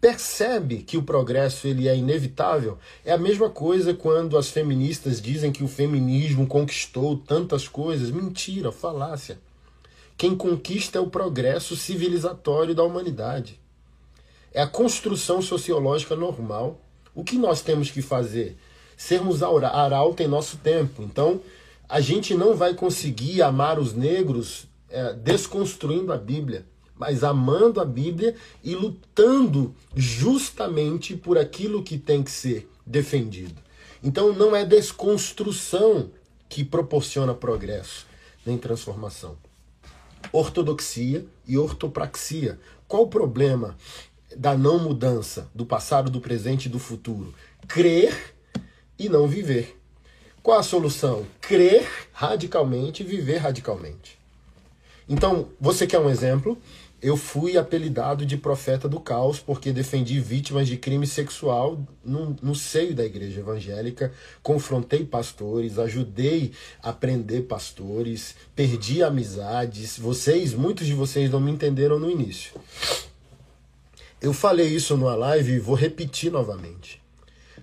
Percebe 0.00 0.82
que 0.82 0.98
o 0.98 1.02
progresso 1.02 1.66
ele 1.66 1.88
é 1.88 1.96
inevitável? 1.96 2.78
É 3.04 3.12
a 3.12 3.18
mesma 3.18 3.48
coisa 3.48 3.94
quando 3.94 4.36
as 4.36 4.48
feministas 4.48 5.20
dizem 5.20 5.50
que 5.50 5.64
o 5.64 5.68
feminismo 5.68 6.46
conquistou 6.46 7.16
tantas 7.16 7.66
coisas. 7.66 8.10
Mentira, 8.10 8.70
falácia. 8.70 9.38
Quem 10.16 10.36
conquista 10.36 10.98
é 10.98 11.00
o 11.00 11.10
progresso 11.10 11.74
civilizatório 11.76 12.74
da 12.74 12.82
humanidade. 12.82 13.58
É 14.52 14.62
a 14.62 14.66
construção 14.66 15.42
sociológica 15.42 16.14
normal. 16.14 16.80
O 17.14 17.24
que 17.24 17.36
nós 17.36 17.62
temos 17.62 17.90
que 17.90 18.02
fazer? 18.02 18.56
Sermos 18.96 19.42
arauto 19.42 20.22
em 20.22 20.28
nosso 20.28 20.58
tempo. 20.58 21.02
Então, 21.02 21.40
a 21.88 22.00
gente 22.00 22.34
não 22.34 22.54
vai 22.54 22.74
conseguir 22.74 23.42
amar 23.42 23.78
os 23.78 23.92
negros 23.92 24.66
é, 24.88 25.12
desconstruindo 25.14 26.12
a 26.12 26.16
Bíblia, 26.16 26.66
mas 26.98 27.22
amando 27.22 27.80
a 27.80 27.84
Bíblia 27.84 28.34
e 28.62 28.74
lutando 28.74 29.74
justamente 29.94 31.16
por 31.16 31.38
aquilo 31.38 31.82
que 31.82 31.98
tem 31.98 32.22
que 32.22 32.30
ser 32.30 32.68
defendido. 32.84 33.54
Então 34.02 34.32
não 34.32 34.54
é 34.54 34.64
desconstrução 34.64 36.10
que 36.48 36.64
proporciona 36.64 37.34
progresso 37.34 38.06
nem 38.46 38.56
transformação. 38.56 39.36
Ortodoxia 40.32 41.26
e 41.46 41.58
ortopraxia. 41.58 42.58
Qual 42.86 43.02
o 43.02 43.08
problema 43.08 43.76
da 44.36 44.56
não 44.56 44.78
mudança 44.78 45.50
do 45.54 45.66
passado, 45.66 46.10
do 46.10 46.20
presente 46.20 46.66
e 46.66 46.68
do 46.68 46.78
futuro? 46.78 47.34
Crer 47.66 48.34
e 48.98 49.08
não 49.08 49.26
viver. 49.26 49.76
Qual 50.42 50.58
a 50.58 50.62
solução? 50.62 51.26
Crer 51.40 52.08
radicalmente 52.12 53.02
e 53.02 53.06
viver 53.06 53.38
radicalmente. 53.38 54.16
Então, 55.08 55.48
você 55.60 55.86
quer 55.86 55.98
um 55.98 56.10
exemplo? 56.10 56.56
Eu 57.00 57.14
fui 57.14 57.58
apelidado 57.58 58.24
de 58.24 58.38
profeta 58.38 58.88
do 58.88 58.98
caos 58.98 59.38
porque 59.38 59.70
defendi 59.70 60.18
vítimas 60.18 60.66
de 60.66 60.78
crime 60.78 61.06
sexual 61.06 61.78
no, 62.02 62.34
no 62.42 62.54
seio 62.54 62.94
da 62.94 63.04
igreja 63.04 63.40
evangélica, 63.40 64.12
confrontei 64.42 65.04
pastores, 65.04 65.78
ajudei 65.78 66.52
a 66.82 66.94
prender 66.94 67.42
pastores, 67.42 68.34
perdi 68.54 69.02
amizades. 69.02 69.98
Vocês, 69.98 70.54
muitos 70.54 70.86
de 70.86 70.94
vocês 70.94 71.30
não 71.30 71.38
me 71.38 71.50
entenderam 71.50 71.98
no 71.98 72.10
início. 72.10 72.58
Eu 74.18 74.32
falei 74.32 74.68
isso 74.68 74.96
numa 74.96 75.14
live 75.14 75.52
e 75.52 75.58
vou 75.58 75.74
repetir 75.74 76.32
novamente. 76.32 77.02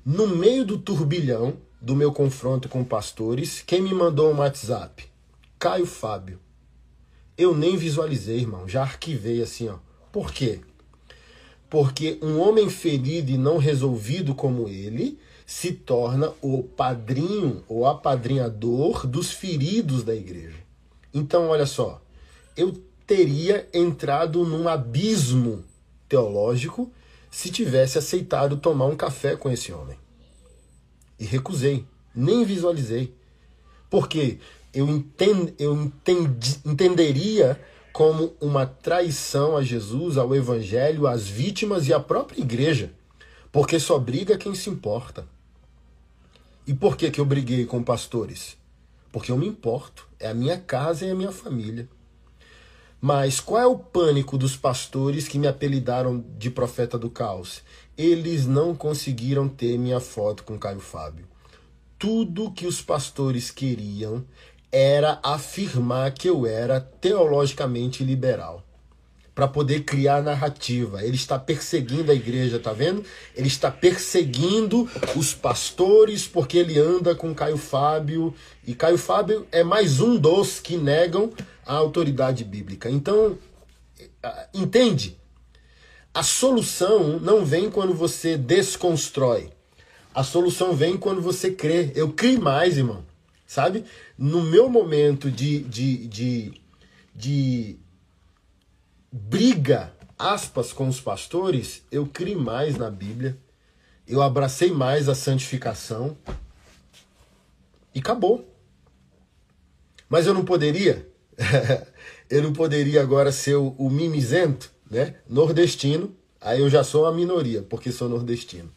No 0.06 0.28
meio 0.28 0.64
do 0.64 0.78
turbilhão, 0.78 1.58
do 1.82 1.96
meu 1.96 2.14
confronto 2.14 2.70
com 2.70 2.84
pastores, 2.84 3.64
quem 3.66 3.82
me 3.82 3.94
mandou 3.94 4.32
um 4.32 4.38
WhatsApp? 4.38 5.06
Caio 5.58 5.88
Fábio. 5.88 6.43
Eu 7.38 7.56
nem 7.56 7.76
visualizei, 7.78 8.40
irmão, 8.40 8.68
já 8.68 8.82
arquivei 8.82 9.42
assim, 9.42 9.70
ó. 9.70 9.78
Por 10.12 10.32
quê? 10.32 10.60
Porque 11.70 12.20
um 12.22 12.40
homem 12.40 12.70
ferido 12.70 13.32
e 13.32 13.38
não 13.38 13.58
resolvido 13.58 14.36
como 14.36 14.70
ele 14.70 15.18
se 15.46 15.72
torna 15.72 16.32
o 16.42 16.64
padrinho 16.64 17.64
ou 17.68 17.86
apadrinhador 17.86 19.08
dos 19.08 19.32
feridos 19.32 20.04
da 20.04 20.16
igreja. 20.16 20.58
Então, 21.14 21.48
olha 21.48 21.66
só, 21.66 22.02
eu 22.56 22.74
teria 23.06 23.68
entrado 23.74 24.46
num 24.46 24.68
abismo 24.68 25.64
teológico 26.08 26.92
se 27.32 27.50
tivesse 27.50 27.98
aceitado 27.98 28.58
tomar 28.58 28.86
um 28.86 28.96
café 28.96 29.36
com 29.36 29.50
esse 29.50 29.72
homem 29.72 29.98
e 31.24 31.26
recusei, 31.26 31.86
nem 32.14 32.44
visualizei. 32.44 33.14
Porque 33.90 34.40
eu, 34.74 34.90
entend, 34.90 35.54
eu 35.60 35.74
entendi, 35.76 36.60
entenderia 36.66 37.60
como 37.94 38.34
uma 38.42 38.66
traição 38.66 39.56
a 39.56 39.64
Jesus, 39.64 40.18
ao 40.18 40.36
Evangelho, 40.36 41.06
às 41.06 41.28
vítimas 41.28 41.88
e 41.88 41.94
à 41.94 42.00
própria 42.00 42.42
igreja. 42.42 42.92
Porque 43.52 43.80
só 43.80 44.00
briga 44.00 44.38
quem 44.38 44.56
se 44.56 44.70
importa. 44.70 45.28
E 46.66 46.74
por 46.74 46.98
que, 46.98 47.12
que 47.12 47.22
eu 47.22 47.26
briguei 47.26 47.66
com 47.66 47.84
pastores? 47.84 48.58
Porque 49.12 49.32
eu 49.32 49.38
me 49.38 49.48
importo. 49.48 50.08
É 50.20 50.30
a 50.30 50.34
minha 50.34 50.58
casa 50.58 51.06
e 51.06 51.12
a 51.12 51.16
minha 51.16 51.32
família. 51.32 51.88
Mas 53.00 53.40
qual 53.40 53.62
é 53.62 53.68
o 53.68 53.78
pânico 53.78 54.38
dos 54.38 54.56
pastores 54.56 55.28
que 55.28 55.38
me 55.38 55.46
apelidaram 55.46 56.24
de 56.38 56.50
profeta 56.50 56.98
do 56.98 57.10
caos? 57.10 57.62
Eles 57.96 58.48
não 58.48 58.74
conseguiram 58.74 59.48
ter 59.48 59.78
minha 59.78 60.00
foto 60.00 60.44
com 60.44 60.58
Caio 60.58 60.80
Fábio. 60.80 61.28
Tudo 62.00 62.52
que 62.52 62.66
os 62.66 62.82
pastores 62.82 63.52
queriam 63.52 64.26
era 64.74 65.20
afirmar 65.22 66.12
que 66.14 66.28
eu 66.28 66.48
era 66.48 66.82
teologicamente 66.82 68.04
liberal 68.04 68.64
para 69.36 69.48
poder 69.48 69.84
criar 69.84 70.24
narrativa. 70.24 71.04
Ele 71.04 71.16
está 71.16 71.38
perseguindo 71.38 72.12
a 72.12 72.16
igreja, 72.16 72.60
tá 72.60 72.74
vendo? 72.74 73.04
Ele 73.36 73.48
está 73.48 73.70
perseguindo 73.70 74.90
os 75.16 75.34
pastores 75.34 76.28
porque 76.28 76.58
ele 76.58 76.80
anda 76.80 77.14
com 77.14 77.36
Caio 77.36 77.58
Fábio 77.58 78.34
e 78.66 78.74
Caio 78.74 78.98
Fábio 78.98 79.48
é 79.52 79.64
mais 79.64 80.00
um 80.00 80.18
dos 80.18 80.60
que 80.60 80.76
negam 80.76 81.32
a 81.66 81.76
autoridade 81.76 82.44
bíblica. 82.44 82.90
Então, 82.90 83.38
entende? 84.54 85.18
A 86.12 86.24
solução 86.24 87.20
não 87.20 87.46
vem 87.46 87.70
quando 87.70 87.94
você 87.94 88.38
desconstrói. 88.38 89.52
A 90.16 90.24
solução 90.24 90.76
vem 90.76 90.98
quando 90.98 91.22
você 91.22 91.52
crê. 91.52 91.92
Eu 91.96 92.12
criei 92.12 92.38
mais, 92.38 92.78
irmão. 92.78 93.04
Sabe? 93.48 93.84
No 94.24 94.42
meu 94.42 94.70
momento 94.70 95.30
de, 95.30 95.60
de, 95.64 96.08
de, 96.08 96.62
de 97.14 97.78
briga, 99.12 99.94
aspas, 100.18 100.72
com 100.72 100.88
os 100.88 101.02
pastores, 101.02 101.84
eu 101.92 102.08
criei 102.08 102.34
mais 102.34 102.78
na 102.78 102.90
Bíblia. 102.90 103.38
Eu 104.08 104.22
abracei 104.22 104.72
mais 104.72 105.10
a 105.10 105.14
santificação. 105.14 106.18
E 107.94 108.00
acabou. 108.00 108.50
Mas 110.08 110.26
eu 110.26 110.34
não 110.34 110.46
poderia. 110.46 111.06
eu 112.30 112.42
não 112.42 112.54
poderia 112.54 113.02
agora 113.02 113.30
ser 113.30 113.56
o, 113.56 113.76
o 113.78 113.90
mimizento 113.90 114.72
né? 114.90 115.16
Nordestino, 115.28 116.16
aí 116.40 116.62
eu 116.62 116.70
já 116.70 116.82
sou 116.82 117.04
uma 117.04 117.12
minoria, 117.12 117.62
porque 117.64 117.92
sou 117.92 118.08
nordestino. 118.08 118.72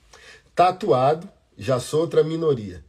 Tatuado, 0.56 1.28
já 1.56 1.78
sou 1.78 2.00
outra 2.00 2.24
minoria. 2.24 2.84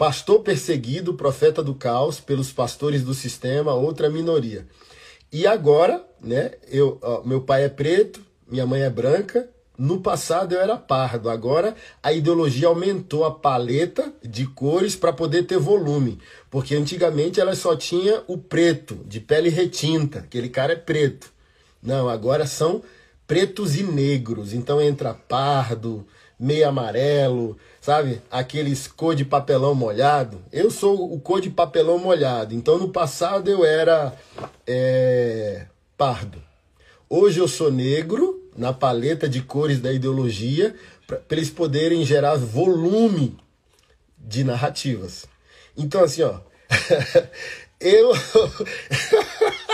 Pastor 0.00 0.40
perseguido, 0.40 1.12
profeta 1.12 1.62
do 1.62 1.74
caos 1.74 2.20
pelos 2.20 2.50
pastores 2.50 3.02
do 3.02 3.12
sistema, 3.12 3.74
outra 3.74 4.08
minoria. 4.08 4.66
E 5.30 5.46
agora, 5.46 6.02
né? 6.22 6.52
Eu, 6.70 6.98
ó, 7.02 7.22
meu 7.22 7.42
pai 7.42 7.64
é 7.64 7.68
preto, 7.68 8.18
minha 8.50 8.64
mãe 8.64 8.80
é 8.80 8.88
branca. 8.88 9.50
No 9.76 10.00
passado 10.00 10.54
eu 10.54 10.60
era 10.62 10.78
pardo, 10.78 11.28
agora 11.28 11.76
a 12.02 12.14
ideologia 12.14 12.68
aumentou 12.68 13.26
a 13.26 13.30
paleta 13.30 14.10
de 14.22 14.46
cores 14.46 14.96
para 14.96 15.12
poder 15.12 15.42
ter 15.42 15.58
volume, 15.58 16.18
porque 16.50 16.74
antigamente 16.74 17.38
ela 17.38 17.54
só 17.54 17.76
tinha 17.76 18.22
o 18.26 18.38
preto, 18.38 18.94
de 19.04 19.20
pele 19.20 19.50
retinta, 19.50 20.20
aquele 20.20 20.48
cara 20.48 20.72
é 20.72 20.76
preto. 20.76 21.30
Não, 21.82 22.08
agora 22.08 22.46
são 22.46 22.82
pretos 23.26 23.76
e 23.76 23.82
negros. 23.82 24.54
Então 24.54 24.80
entra 24.80 25.12
pardo, 25.12 26.06
meio 26.38 26.66
amarelo, 26.66 27.58
sabe? 27.80 28.20
Aqueles 28.30 28.86
cor 28.86 29.14
de 29.14 29.24
papelão 29.24 29.74
molhado. 29.74 30.42
Eu 30.52 30.70
sou 30.70 31.12
o 31.12 31.18
cor 31.20 31.40
de 31.40 31.50
papelão 31.50 31.98
molhado. 31.98 32.54
Então 32.54 32.78
no 32.78 32.90
passado 32.90 33.50
eu 33.50 33.64
era 33.64 34.14
é, 34.66 35.66
pardo. 35.96 36.42
Hoje 37.08 37.40
eu 37.40 37.48
sou 37.48 37.72
negro 37.72 38.48
na 38.56 38.72
paleta 38.72 39.28
de 39.28 39.40
cores 39.40 39.80
da 39.80 39.92
ideologia 39.92 40.74
para 41.06 41.20
eles 41.30 41.50
poderem 41.50 42.04
gerar 42.04 42.36
volume 42.36 43.36
de 44.18 44.44
narrativas. 44.44 45.26
Então 45.76 46.04
assim, 46.04 46.22
ó, 46.22 46.40
eu 47.80 48.12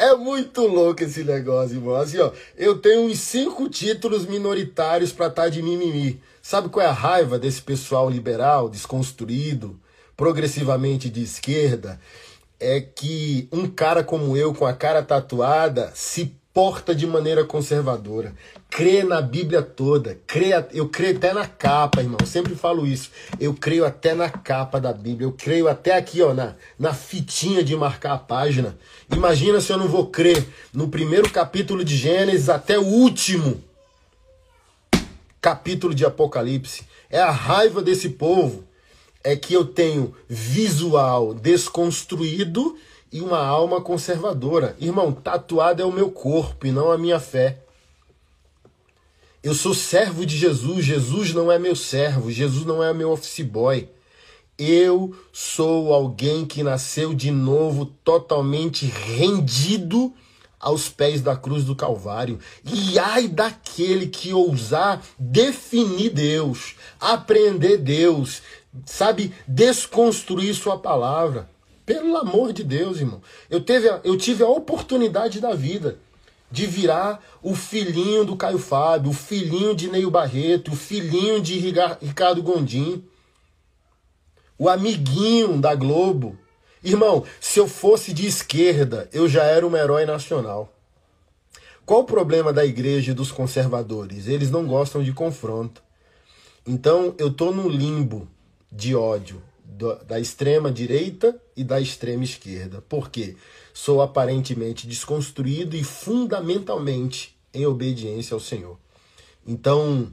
É 0.00 0.14
muito 0.14 0.64
louco 0.64 1.02
esse 1.02 1.24
negócio, 1.24 1.76
irmão. 1.76 1.96
Assim, 1.96 2.18
ó, 2.18 2.30
eu 2.56 2.78
tenho 2.78 3.02
uns 3.02 3.18
cinco 3.18 3.68
títulos 3.68 4.26
minoritários 4.26 5.12
para 5.12 5.26
estar 5.26 5.42
tá 5.42 5.48
de 5.48 5.60
mimimi. 5.60 6.22
Sabe 6.48 6.70
qual 6.70 6.86
é 6.86 6.88
a 6.88 6.92
raiva 6.92 7.38
desse 7.38 7.60
pessoal 7.60 8.08
liberal, 8.08 8.70
desconstruído, 8.70 9.78
progressivamente 10.16 11.10
de 11.10 11.22
esquerda? 11.22 12.00
é 12.58 12.80
que 12.80 13.46
um 13.52 13.68
cara 13.68 14.02
como 14.02 14.34
eu, 14.34 14.54
com 14.54 14.64
a 14.64 14.72
cara 14.72 15.02
tatuada, 15.02 15.92
se 15.94 16.34
porta 16.54 16.94
de 16.94 17.06
maneira 17.06 17.44
conservadora. 17.44 18.32
Crê 18.70 19.04
na 19.04 19.20
Bíblia 19.20 19.60
toda. 19.60 20.18
Crê, 20.26 20.52
eu 20.72 20.88
creio 20.88 21.18
até 21.18 21.34
na 21.34 21.46
capa, 21.46 22.00
irmão. 22.00 22.24
Sempre 22.24 22.54
falo 22.54 22.86
isso. 22.86 23.10
Eu 23.38 23.52
creio 23.52 23.84
até 23.84 24.14
na 24.14 24.30
capa 24.30 24.80
da 24.80 24.90
Bíblia. 24.90 25.26
Eu 25.26 25.32
creio 25.32 25.68
até 25.68 25.98
aqui, 25.98 26.22
ó, 26.22 26.32
na, 26.32 26.54
na 26.78 26.94
fitinha 26.94 27.62
de 27.62 27.76
marcar 27.76 28.14
a 28.14 28.18
página. 28.18 28.74
Imagina 29.14 29.60
se 29.60 29.70
eu 29.70 29.76
não 29.76 29.86
vou 29.86 30.06
crer 30.06 30.44
no 30.72 30.88
primeiro 30.88 31.28
capítulo 31.28 31.84
de 31.84 31.94
Gênesis 31.94 32.48
até 32.48 32.78
o 32.78 32.84
último 32.86 33.67
capítulo 35.40 35.94
de 35.94 36.04
Apocalipse. 36.04 36.86
É 37.10 37.20
a 37.20 37.30
raiva 37.30 37.82
desse 37.82 38.10
povo. 38.10 38.64
É 39.22 39.36
que 39.36 39.52
eu 39.52 39.64
tenho 39.64 40.14
visual 40.28 41.34
desconstruído 41.34 42.76
e 43.12 43.20
uma 43.20 43.44
alma 43.44 43.80
conservadora. 43.80 44.76
Irmão, 44.78 45.12
tatuado 45.12 45.82
é 45.82 45.84
o 45.84 45.92
meu 45.92 46.10
corpo 46.10 46.66
e 46.66 46.72
não 46.72 46.90
a 46.90 46.98
minha 46.98 47.18
fé. 47.18 47.58
Eu 49.42 49.54
sou 49.54 49.72
servo 49.74 50.26
de 50.26 50.36
Jesus, 50.36 50.84
Jesus 50.84 51.32
não 51.32 51.50
é 51.50 51.58
meu 51.58 51.76
servo, 51.76 52.30
Jesus 52.30 52.64
não 52.64 52.82
é 52.82 52.92
meu 52.92 53.10
office 53.10 53.40
boy. 53.40 53.88
Eu 54.58 55.14
sou 55.32 55.92
alguém 55.92 56.44
que 56.44 56.64
nasceu 56.64 57.14
de 57.14 57.30
novo, 57.30 57.86
totalmente 57.86 58.86
rendido 58.86 60.12
aos 60.60 60.88
pés 60.88 61.20
da 61.20 61.36
cruz 61.36 61.64
do 61.64 61.76
Calvário. 61.76 62.38
E 62.64 62.98
ai 62.98 63.28
daquele 63.28 64.06
que 64.06 64.32
ousar 64.32 65.02
definir 65.18 66.10
Deus, 66.10 66.74
aprender 67.00 67.78
Deus, 67.78 68.42
sabe, 68.84 69.32
desconstruir 69.46 70.54
Sua 70.54 70.78
palavra. 70.78 71.48
Pelo 71.86 72.16
amor 72.18 72.52
de 72.52 72.62
Deus, 72.62 72.98
irmão. 72.98 73.22
Eu, 73.48 73.62
teve, 73.62 73.88
eu 74.04 74.16
tive 74.16 74.42
a 74.44 74.48
oportunidade 74.48 75.40
da 75.40 75.54
vida 75.54 75.98
de 76.50 76.66
virar 76.66 77.22
o 77.42 77.54
filhinho 77.54 78.24
do 78.24 78.36
Caio 78.36 78.58
Fábio, 78.58 79.10
o 79.10 79.14
filhinho 79.14 79.74
de 79.74 79.88
Neio 79.90 80.10
Barreto, 80.10 80.72
o 80.72 80.76
filhinho 80.76 81.40
de 81.40 81.58
Ricardo 81.58 82.42
Gondim, 82.42 83.04
o 84.58 84.68
amiguinho 84.68 85.58
da 85.58 85.74
Globo. 85.74 86.38
Irmão, 86.88 87.24
se 87.40 87.58
eu 87.58 87.68
fosse 87.68 88.12
de 88.12 88.26
esquerda, 88.26 89.08
eu 89.12 89.28
já 89.28 89.44
era 89.44 89.66
um 89.66 89.76
herói 89.76 90.06
nacional. 90.06 90.72
Qual 91.84 92.00
o 92.00 92.04
problema 92.04 92.52
da 92.52 92.64
igreja 92.64 93.10
e 93.10 93.14
dos 93.14 93.30
conservadores? 93.30 94.26
Eles 94.26 94.50
não 94.50 94.66
gostam 94.66 95.02
de 95.02 95.12
confronto. 95.12 95.82
Então 96.66 97.14
eu 97.18 97.32
tô 97.32 97.50
no 97.50 97.68
limbo 97.68 98.28
de 98.70 98.94
ódio 98.94 99.42
da 100.06 100.18
extrema 100.18 100.72
direita 100.72 101.40
e 101.56 101.62
da 101.62 101.80
extrema 101.80 102.24
esquerda. 102.24 102.82
Por 102.88 103.10
quê? 103.10 103.36
Sou 103.72 104.02
aparentemente 104.02 104.88
desconstruído 104.88 105.76
e 105.76 105.84
fundamentalmente 105.84 107.38
em 107.54 107.64
obediência 107.64 108.34
ao 108.34 108.40
Senhor. 108.40 108.76
Então, 109.46 110.12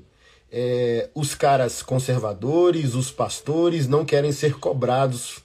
é, 0.51 1.09
os 1.15 1.34
caras 1.34 1.82
conservadores, 1.82 2.93
os 2.93 3.09
pastores 3.11 3.88
não 3.88 4.05
querem 4.05 4.32
ser 4.32 4.59
cobrados. 4.59 5.43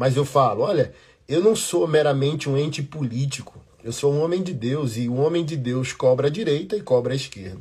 Mas 0.00 0.16
eu 0.16 0.24
falo, 0.24 0.62
olha, 0.62 0.94
eu 1.28 1.42
não 1.42 1.54
sou 1.54 1.86
meramente 1.86 2.48
um 2.48 2.56
ente 2.56 2.82
político. 2.82 3.62
Eu 3.84 3.92
sou 3.92 4.14
um 4.14 4.22
homem 4.22 4.42
de 4.42 4.54
Deus 4.54 4.96
e 4.96 5.10
o 5.10 5.16
homem 5.16 5.44
de 5.44 5.58
Deus 5.58 5.92
cobra 5.92 6.28
a 6.28 6.30
direita 6.30 6.74
e 6.74 6.80
cobra 6.80 7.12
a 7.12 7.16
esquerda. 7.16 7.60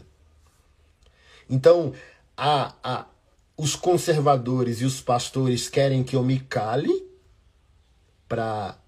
Então, 1.50 1.94
a, 2.38 2.76
a, 2.82 3.06
os 3.58 3.76
conservadores 3.76 4.80
e 4.80 4.86
os 4.86 5.02
pastores 5.02 5.68
querem 5.68 6.02
que 6.02 6.16
eu 6.16 6.24
me 6.24 6.40
cale 6.40 7.06
para 8.26 8.80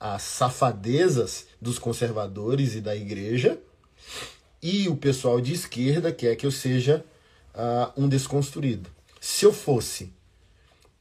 as 0.00 0.22
safadezas 0.22 1.46
dos 1.62 1.78
conservadores 1.78 2.74
e 2.74 2.80
da 2.80 2.96
igreja, 2.96 3.56
e 4.60 4.88
o 4.88 4.96
pessoal 4.96 5.40
de 5.40 5.52
esquerda 5.52 6.10
quer 6.10 6.34
que 6.34 6.44
eu 6.44 6.50
seja 6.50 7.04
uh, 7.54 7.92
um 7.96 8.08
desconstruído. 8.08 8.90
Se 9.20 9.44
eu 9.44 9.52
fosse 9.52 10.12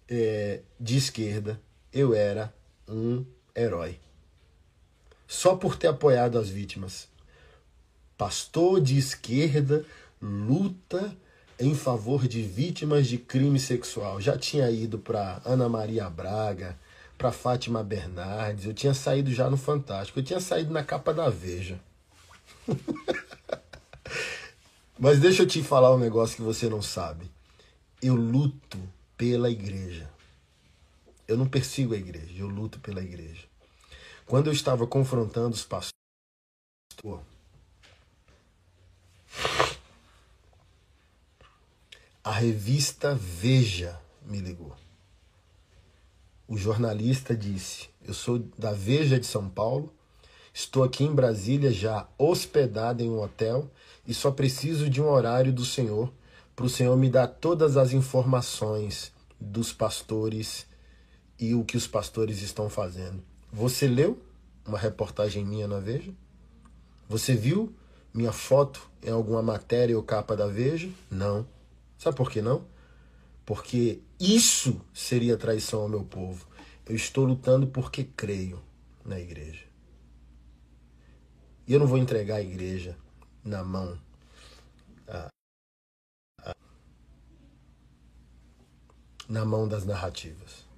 é, 0.07 0.59
de 0.79 0.95
esquerda, 0.95 1.59
eu 1.93 2.13
era 2.13 2.53
um 2.87 3.25
herói. 3.55 3.99
Só 5.27 5.55
por 5.55 5.75
ter 5.75 5.87
apoiado 5.87 6.37
as 6.37 6.49
vítimas. 6.49 7.07
Pastor 8.17 8.81
de 8.81 8.97
esquerda 8.97 9.85
luta 10.21 11.15
em 11.59 11.75
favor 11.75 12.27
de 12.27 12.41
vítimas 12.41 13.07
de 13.07 13.17
crime 13.17 13.59
sexual. 13.59 14.19
Já 14.21 14.37
tinha 14.37 14.69
ido 14.71 14.97
para 14.97 15.41
Ana 15.45 15.67
Maria 15.67 16.09
Braga, 16.09 16.77
para 17.17 17.31
Fátima 17.33 17.83
Bernardes, 17.83 18.65
eu 18.65 18.73
tinha 18.73 18.93
saído 18.93 19.33
já 19.33 19.49
no 19.49 19.57
Fantástico, 19.57 20.19
eu 20.19 20.23
tinha 20.23 20.39
saído 20.39 20.71
na 20.71 20.83
capa 20.83 21.13
da 21.13 21.29
Veja. 21.29 21.77
Mas 24.97 25.19
deixa 25.19 25.43
eu 25.43 25.47
te 25.47 25.61
falar 25.61 25.93
um 25.93 25.99
negócio 25.99 26.37
que 26.37 26.41
você 26.41 26.69
não 26.69 26.81
sabe. 26.81 27.29
Eu 28.01 28.15
luto 28.15 28.77
pela 29.17 29.49
igreja. 29.49 30.09
Eu 31.29 31.37
não 31.37 31.47
persigo 31.47 31.93
a 31.93 31.97
igreja, 31.97 32.33
eu 32.39 32.47
luto 32.47 32.79
pela 32.79 33.03
igreja. 33.03 33.43
Quando 34.25 34.47
eu 34.47 34.53
estava 34.53 34.87
confrontando 34.87 35.53
os 35.53 35.63
pastores, 35.63 35.93
a 42.23 42.31
revista 42.31 43.13
Veja 43.13 44.01
me 44.25 44.39
ligou. 44.39 44.75
O 46.47 46.57
jornalista 46.57 47.37
disse: 47.37 47.91
Eu 48.01 48.15
sou 48.15 48.39
da 48.57 48.71
Veja 48.71 49.19
de 49.19 49.27
São 49.27 49.47
Paulo, 49.47 49.93
estou 50.51 50.83
aqui 50.83 51.03
em 51.03 51.13
Brasília 51.13 51.71
já 51.71 52.07
hospedado 52.17 53.03
em 53.03 53.09
um 53.11 53.21
hotel 53.21 53.69
e 54.07 54.15
só 54.15 54.31
preciso 54.31 54.89
de 54.89 54.99
um 54.99 55.07
horário 55.07 55.53
do 55.53 55.63
senhor 55.63 56.11
para 56.55 56.65
o 56.65 56.69
senhor 56.69 56.97
me 56.97 57.07
dar 57.07 57.27
todas 57.27 57.77
as 57.77 57.93
informações 57.93 59.13
dos 59.39 59.71
pastores 59.71 60.67
e 61.39 61.55
o 61.55 61.63
que 61.63 61.77
os 61.77 61.87
pastores 61.87 62.41
estão 62.41 62.69
fazendo. 62.69 63.23
Você 63.51 63.87
leu 63.87 64.21
uma 64.65 64.77
reportagem 64.77 65.45
minha 65.45 65.67
na 65.67 65.79
Veja? 65.79 66.13
Você 67.07 67.35
viu 67.35 67.73
minha 68.13 68.31
foto 68.31 68.89
em 69.01 69.09
alguma 69.09 69.41
matéria 69.41 69.95
ou 69.95 70.03
capa 70.03 70.35
da 70.35 70.47
Veja? 70.47 70.89
Não. 71.09 71.47
Sabe 71.97 72.15
por 72.17 72.29
que 72.29 72.41
não? 72.41 72.65
Porque 73.45 73.99
isso 74.19 74.79
seria 74.93 75.37
traição 75.37 75.81
ao 75.81 75.89
meu 75.89 76.03
povo. 76.03 76.45
Eu 76.85 76.95
estou 76.95 77.25
lutando 77.25 77.67
porque 77.67 78.03
creio 78.03 78.61
na 79.05 79.19
igreja. 79.19 79.65
E 81.67 81.73
eu 81.73 81.79
não 81.79 81.87
vou 81.87 81.97
entregar 81.97 82.35
a 82.35 82.41
igreja 82.41 82.97
na 83.43 83.63
mão. 83.63 83.97
na 89.29 89.45
mão 89.45 89.67
das 89.67 89.85
narrativas. 89.85 90.68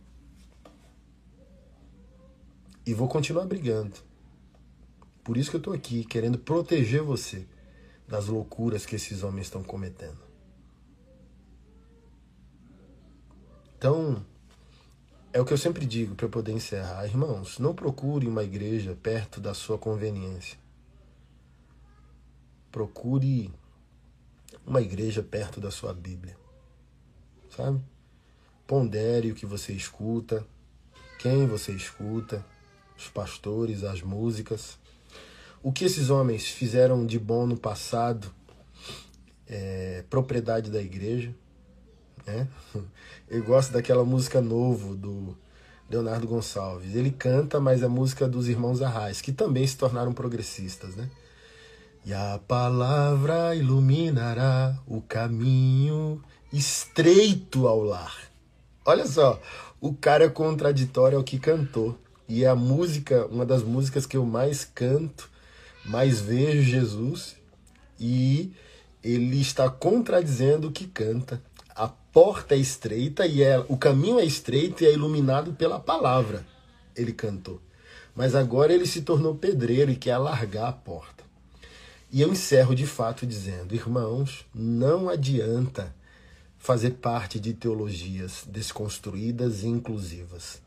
E 2.85 2.93
vou 2.93 3.07
continuar 3.07 3.45
brigando. 3.45 3.95
Por 5.23 5.37
isso 5.37 5.49
que 5.49 5.55
eu 5.55 5.59
estou 5.59 5.73
aqui, 5.73 6.03
querendo 6.03 6.37
proteger 6.37 7.03
você 7.03 7.45
das 8.07 8.27
loucuras 8.27 8.85
que 8.85 8.95
esses 8.95 9.23
homens 9.23 9.47
estão 9.47 9.63
cometendo. 9.63 10.19
Então, 13.77 14.25
é 15.33 15.39
o 15.39 15.45
que 15.45 15.53
eu 15.53 15.57
sempre 15.57 15.85
digo 15.85 16.13
para 16.13 16.27
poder 16.27 16.51
encerrar. 16.51 17.05
Irmãos, 17.05 17.57
não 17.57 17.73
procure 17.73 18.27
uma 18.27 18.43
igreja 18.43 18.97
perto 19.01 19.39
da 19.39 19.53
sua 19.53 19.77
conveniência. 19.77 20.59
Procure 22.71 23.51
uma 24.65 24.81
igreja 24.81 25.23
perto 25.23 25.59
da 25.59 25.71
sua 25.71 25.93
Bíblia. 25.93 26.37
Sabe? 27.49 27.81
Pondere 28.67 29.31
o 29.31 29.35
que 29.35 29.45
você 29.45 29.73
escuta, 29.73 30.45
quem 31.17 31.47
você 31.47 31.71
escuta, 31.71 32.45
os 33.01 33.09
pastores, 33.09 33.83
as 33.83 34.01
músicas. 34.01 34.77
O 35.63 35.71
que 35.71 35.85
esses 35.85 36.09
homens 36.09 36.47
fizeram 36.47 37.05
de 37.05 37.19
bom 37.19 37.45
no 37.47 37.57
passado 37.57 38.31
é 39.47 40.03
propriedade 40.09 40.69
da 40.71 40.81
igreja. 40.81 41.33
Né? 42.25 42.47
Eu 43.29 43.43
gosto 43.43 43.73
daquela 43.73 44.05
música 44.05 44.39
novo 44.39 44.95
do 44.95 45.35
Leonardo 45.89 46.27
Gonçalves. 46.27 46.95
Ele 46.95 47.11
canta, 47.11 47.59
mas 47.59 47.81
é 47.81 47.87
música 47.87 48.27
dos 48.27 48.47
irmãos 48.47 48.81
Arraes, 48.81 49.21
que 49.21 49.31
também 49.31 49.65
se 49.65 49.77
tornaram 49.77 50.13
progressistas, 50.13 50.95
né? 50.95 51.09
E 52.03 52.13
a 52.13 52.39
palavra 52.47 53.55
iluminará 53.55 54.75
o 54.87 55.01
caminho 55.01 56.21
estreito 56.51 57.67
ao 57.67 57.83
lar. 57.83 58.15
Olha 58.83 59.05
só, 59.05 59.39
o 59.79 59.93
cara 59.93 60.25
é 60.25 60.29
contraditório 60.29 61.17
ao 61.17 61.23
que 61.23 61.37
cantou. 61.37 61.97
E 62.31 62.45
a 62.45 62.55
música, 62.55 63.25
uma 63.27 63.45
das 63.45 63.63
músicas 63.63 64.05
que 64.05 64.15
eu 64.15 64.25
mais 64.25 64.63
canto, 64.63 65.29
mais 65.83 66.21
vejo 66.21 66.61
Jesus, 66.61 67.35
e 67.99 68.53
ele 69.03 69.41
está 69.41 69.69
contradizendo 69.69 70.69
o 70.69 70.71
que 70.71 70.87
canta 70.87 71.41
a 71.75 71.87
porta 71.87 72.53
é 72.53 72.57
estreita 72.57 73.25
e 73.25 73.41
é, 73.41 73.57
o 73.67 73.77
caminho 73.77 74.19
é 74.19 74.25
estreito 74.25 74.83
e 74.83 74.87
é 74.87 74.93
iluminado 74.93 75.53
pela 75.53 75.79
palavra. 75.79 76.45
ele 76.95 77.13
cantou. 77.13 77.61
Mas 78.13 78.35
agora 78.35 78.73
ele 78.73 78.85
se 78.85 79.01
tornou 79.01 79.33
pedreiro 79.35 79.89
e 79.89 79.95
quer 79.95 80.11
alargar 80.11 80.67
a 80.67 80.73
porta. 80.73 81.23
E 82.11 82.21
eu 82.21 82.31
encerro 82.31 82.75
de 82.75 82.85
fato 82.85 83.25
dizendo: 83.25 83.73
irmãos, 83.73 84.45
não 84.53 85.09
adianta 85.09 85.95
fazer 86.59 86.91
parte 86.91 87.39
de 87.39 87.53
teologias 87.53 88.43
desconstruídas 88.45 89.63
e 89.63 89.67
inclusivas. 89.67 90.61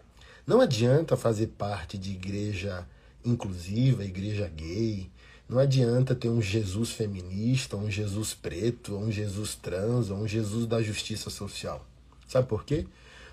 Não 0.47 0.61
adianta 0.61 1.17
fazer 1.17 1.47
parte 1.47 1.97
de 1.97 2.13
igreja 2.13 2.87
inclusiva, 3.25 4.05
igreja 4.05 4.47
gay. 4.47 5.11
Não 5.49 5.59
adianta 5.59 6.15
ter 6.15 6.29
um 6.29 6.43
Jesus 6.43 6.91
feminista, 6.91 7.79
um 7.79 7.91
Jesus 7.91 8.35
preto, 8.35 8.95
um 8.95 9.11
Jesus 9.11 9.55
trans, 9.55 10.11
um 10.11 10.29
Jesus 10.29 10.67
da 10.67 10.83
justiça 10.83 11.31
social. 11.31 11.87
Sabe 12.29 12.47
por 12.47 12.65
quê? 12.65 12.87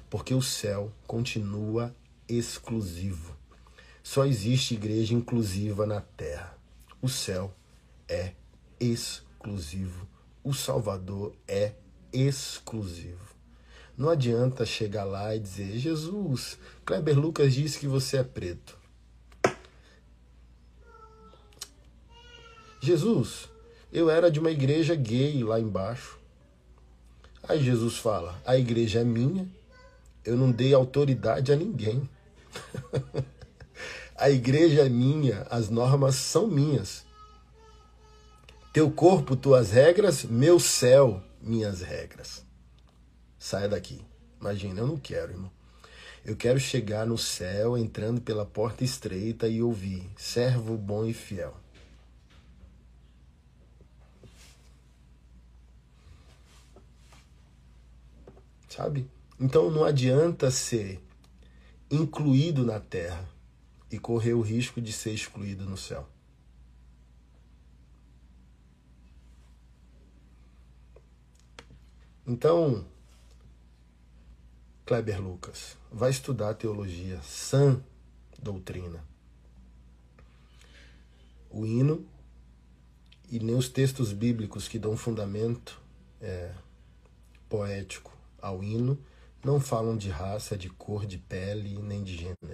Porque 0.09 0.34
o 0.34 0.41
céu 0.41 0.89
continua 1.05 1.93
exclusivo. 2.30 3.36
Só 4.01 4.26
existe 4.26 4.76
igreja 4.76 5.14
inclusiva 5.14 5.86
na 5.86 5.99
terra. 5.99 6.57
O 7.01 7.09
céu 7.09 7.53
é 8.07 8.32
exclusivo. 8.80 10.07
O 10.43 10.53
Salvador 10.53 11.34
é 11.45 11.74
exclusivo. 12.14 13.31
Não 14.02 14.10
adianta 14.10 14.66
chegar 14.66 15.04
lá 15.04 15.36
e 15.36 15.39
dizer: 15.39 15.78
Jesus, 15.78 16.58
Kleber 16.84 17.20
Lucas 17.20 17.54
disse 17.54 17.78
que 17.78 17.86
você 17.86 18.18
é 18.18 18.24
preto. 18.24 18.76
Jesus, 22.82 23.47
eu 23.93 24.10
era 24.10 24.32
de 24.32 24.39
uma 24.39 24.49
igreja 24.49 24.95
gay 24.95 25.43
lá 25.43 25.60
embaixo. 25.60 26.18
Aí 27.47 27.64
Jesus 27.64 27.97
fala: 27.97 28.41
a 28.43 28.58
igreja 28.58 29.02
é 29.02 29.04
minha, 29.04 29.47
eu 30.26 30.36
não 30.36 30.52
dei 30.52 30.74
autoridade 30.74 31.52
a 31.52 31.56
ninguém. 31.56 32.10
a 34.18 34.32
igreja 34.32 34.82
é 34.82 34.89
minha, 34.89 35.45
as 35.47 35.70
normas 35.70 36.16
são 36.16 36.47
minhas. 36.47 37.06
Teu 38.74 38.89
corpo, 38.89 39.36
tuas 39.36 39.70
regras, 39.70 40.24
meu 40.24 40.60
céu, 40.60 41.22
minhas 41.39 41.82
regras. 41.82 42.49
Saia 43.42 43.68
daqui. 43.68 44.00
Imagina, 44.39 44.82
eu 44.82 44.88
não 44.88 45.00
quero, 45.00 45.32
irmão. 45.32 45.52
Eu 46.24 46.36
quero 46.36 46.60
chegar 46.60 47.08
no 47.08 47.18
céu 47.18 47.76
entrando 47.76 48.22
pela 48.22 48.46
porta 48.46 48.84
estreita 48.84 49.48
e 49.48 49.64
ouvir: 49.64 50.08
servo 50.16 50.78
bom 50.78 51.08
e 51.08 51.12
fiel. 51.12 51.58
Sabe? 58.70 59.10
Então 59.39 59.72
não 59.72 59.84
adianta 59.84 60.52
ser 60.52 61.02
incluído 61.89 62.64
na 62.64 62.80
terra 62.80 63.28
e 63.92 63.98
correr 63.98 64.34
o 64.34 64.42
risco 64.42 64.80
de 64.80 64.94
ser 64.94 65.14
excluído 65.14 65.66
no 65.66 65.76
céu. 65.76 66.08
Então, 72.26 72.86
Kleber 74.86 75.22
Lucas, 75.22 75.78
vai 75.92 76.10
estudar 76.10 76.56
teologia, 76.56 77.22
sã 77.22 77.82
doutrina. 78.42 79.06
O 81.50 81.66
hino 81.66 82.06
e 83.30 83.40
nem 83.40 83.56
os 83.56 83.70
textos 83.70 84.12
bíblicos 84.12 84.68
que 84.68 84.80
dão 84.80 84.98
fundamento 84.98 85.80
é, 86.20 86.54
poético 87.48 88.12
ao 88.42 88.64
hino 88.64 88.98
não 89.44 89.60
falam 89.60 89.96
de 89.96 90.10
raça, 90.10 90.58
de 90.58 90.70
cor, 90.70 91.06
de 91.06 91.18
pele, 91.18 91.78
nem 91.78 92.04
de 92.04 92.16
gênero. 92.16 92.54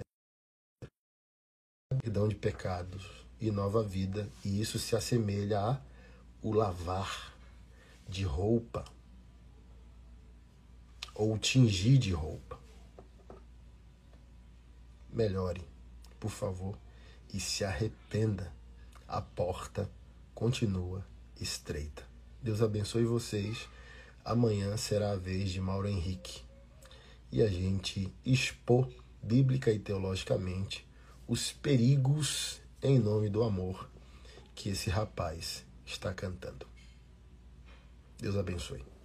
Perdão 2.02 2.28
de 2.28 2.34
pecados 2.34 3.26
e 3.40 3.50
nova 3.50 3.82
vida, 3.82 4.28
e 4.44 4.60
isso 4.60 4.78
se 4.78 4.94
assemelha 4.94 5.60
a 5.60 5.80
o 6.42 6.52
lavar 6.52 7.34
de 8.08 8.24
roupa 8.24 8.84
ou 11.18 11.36
tingir 11.36 11.98
de 11.98 12.12
roupa. 12.12 12.56
Melhore, 15.12 15.66
por 16.20 16.30
favor, 16.30 16.78
e 17.34 17.40
se 17.40 17.64
arrependa. 17.64 18.52
A 19.08 19.20
porta 19.20 19.90
continua 20.32 21.04
estreita. 21.40 22.06
Deus 22.40 22.62
abençoe 22.62 23.04
vocês. 23.04 23.68
Amanhã 24.24 24.76
será 24.76 25.12
a 25.12 25.16
vez 25.16 25.50
de 25.50 25.60
Mauro 25.60 25.88
Henrique 25.88 26.42
e 27.32 27.42
a 27.42 27.48
gente 27.48 28.12
expor 28.24 28.88
bíblica 29.22 29.72
e 29.72 29.78
teologicamente 29.78 30.86
os 31.26 31.50
perigos 31.52 32.60
em 32.80 32.98
nome 32.98 33.28
do 33.28 33.42
amor 33.42 33.90
que 34.54 34.68
esse 34.68 34.88
rapaz 34.88 35.64
está 35.84 36.14
cantando. 36.14 36.66
Deus 38.18 38.36
abençoe. 38.36 38.97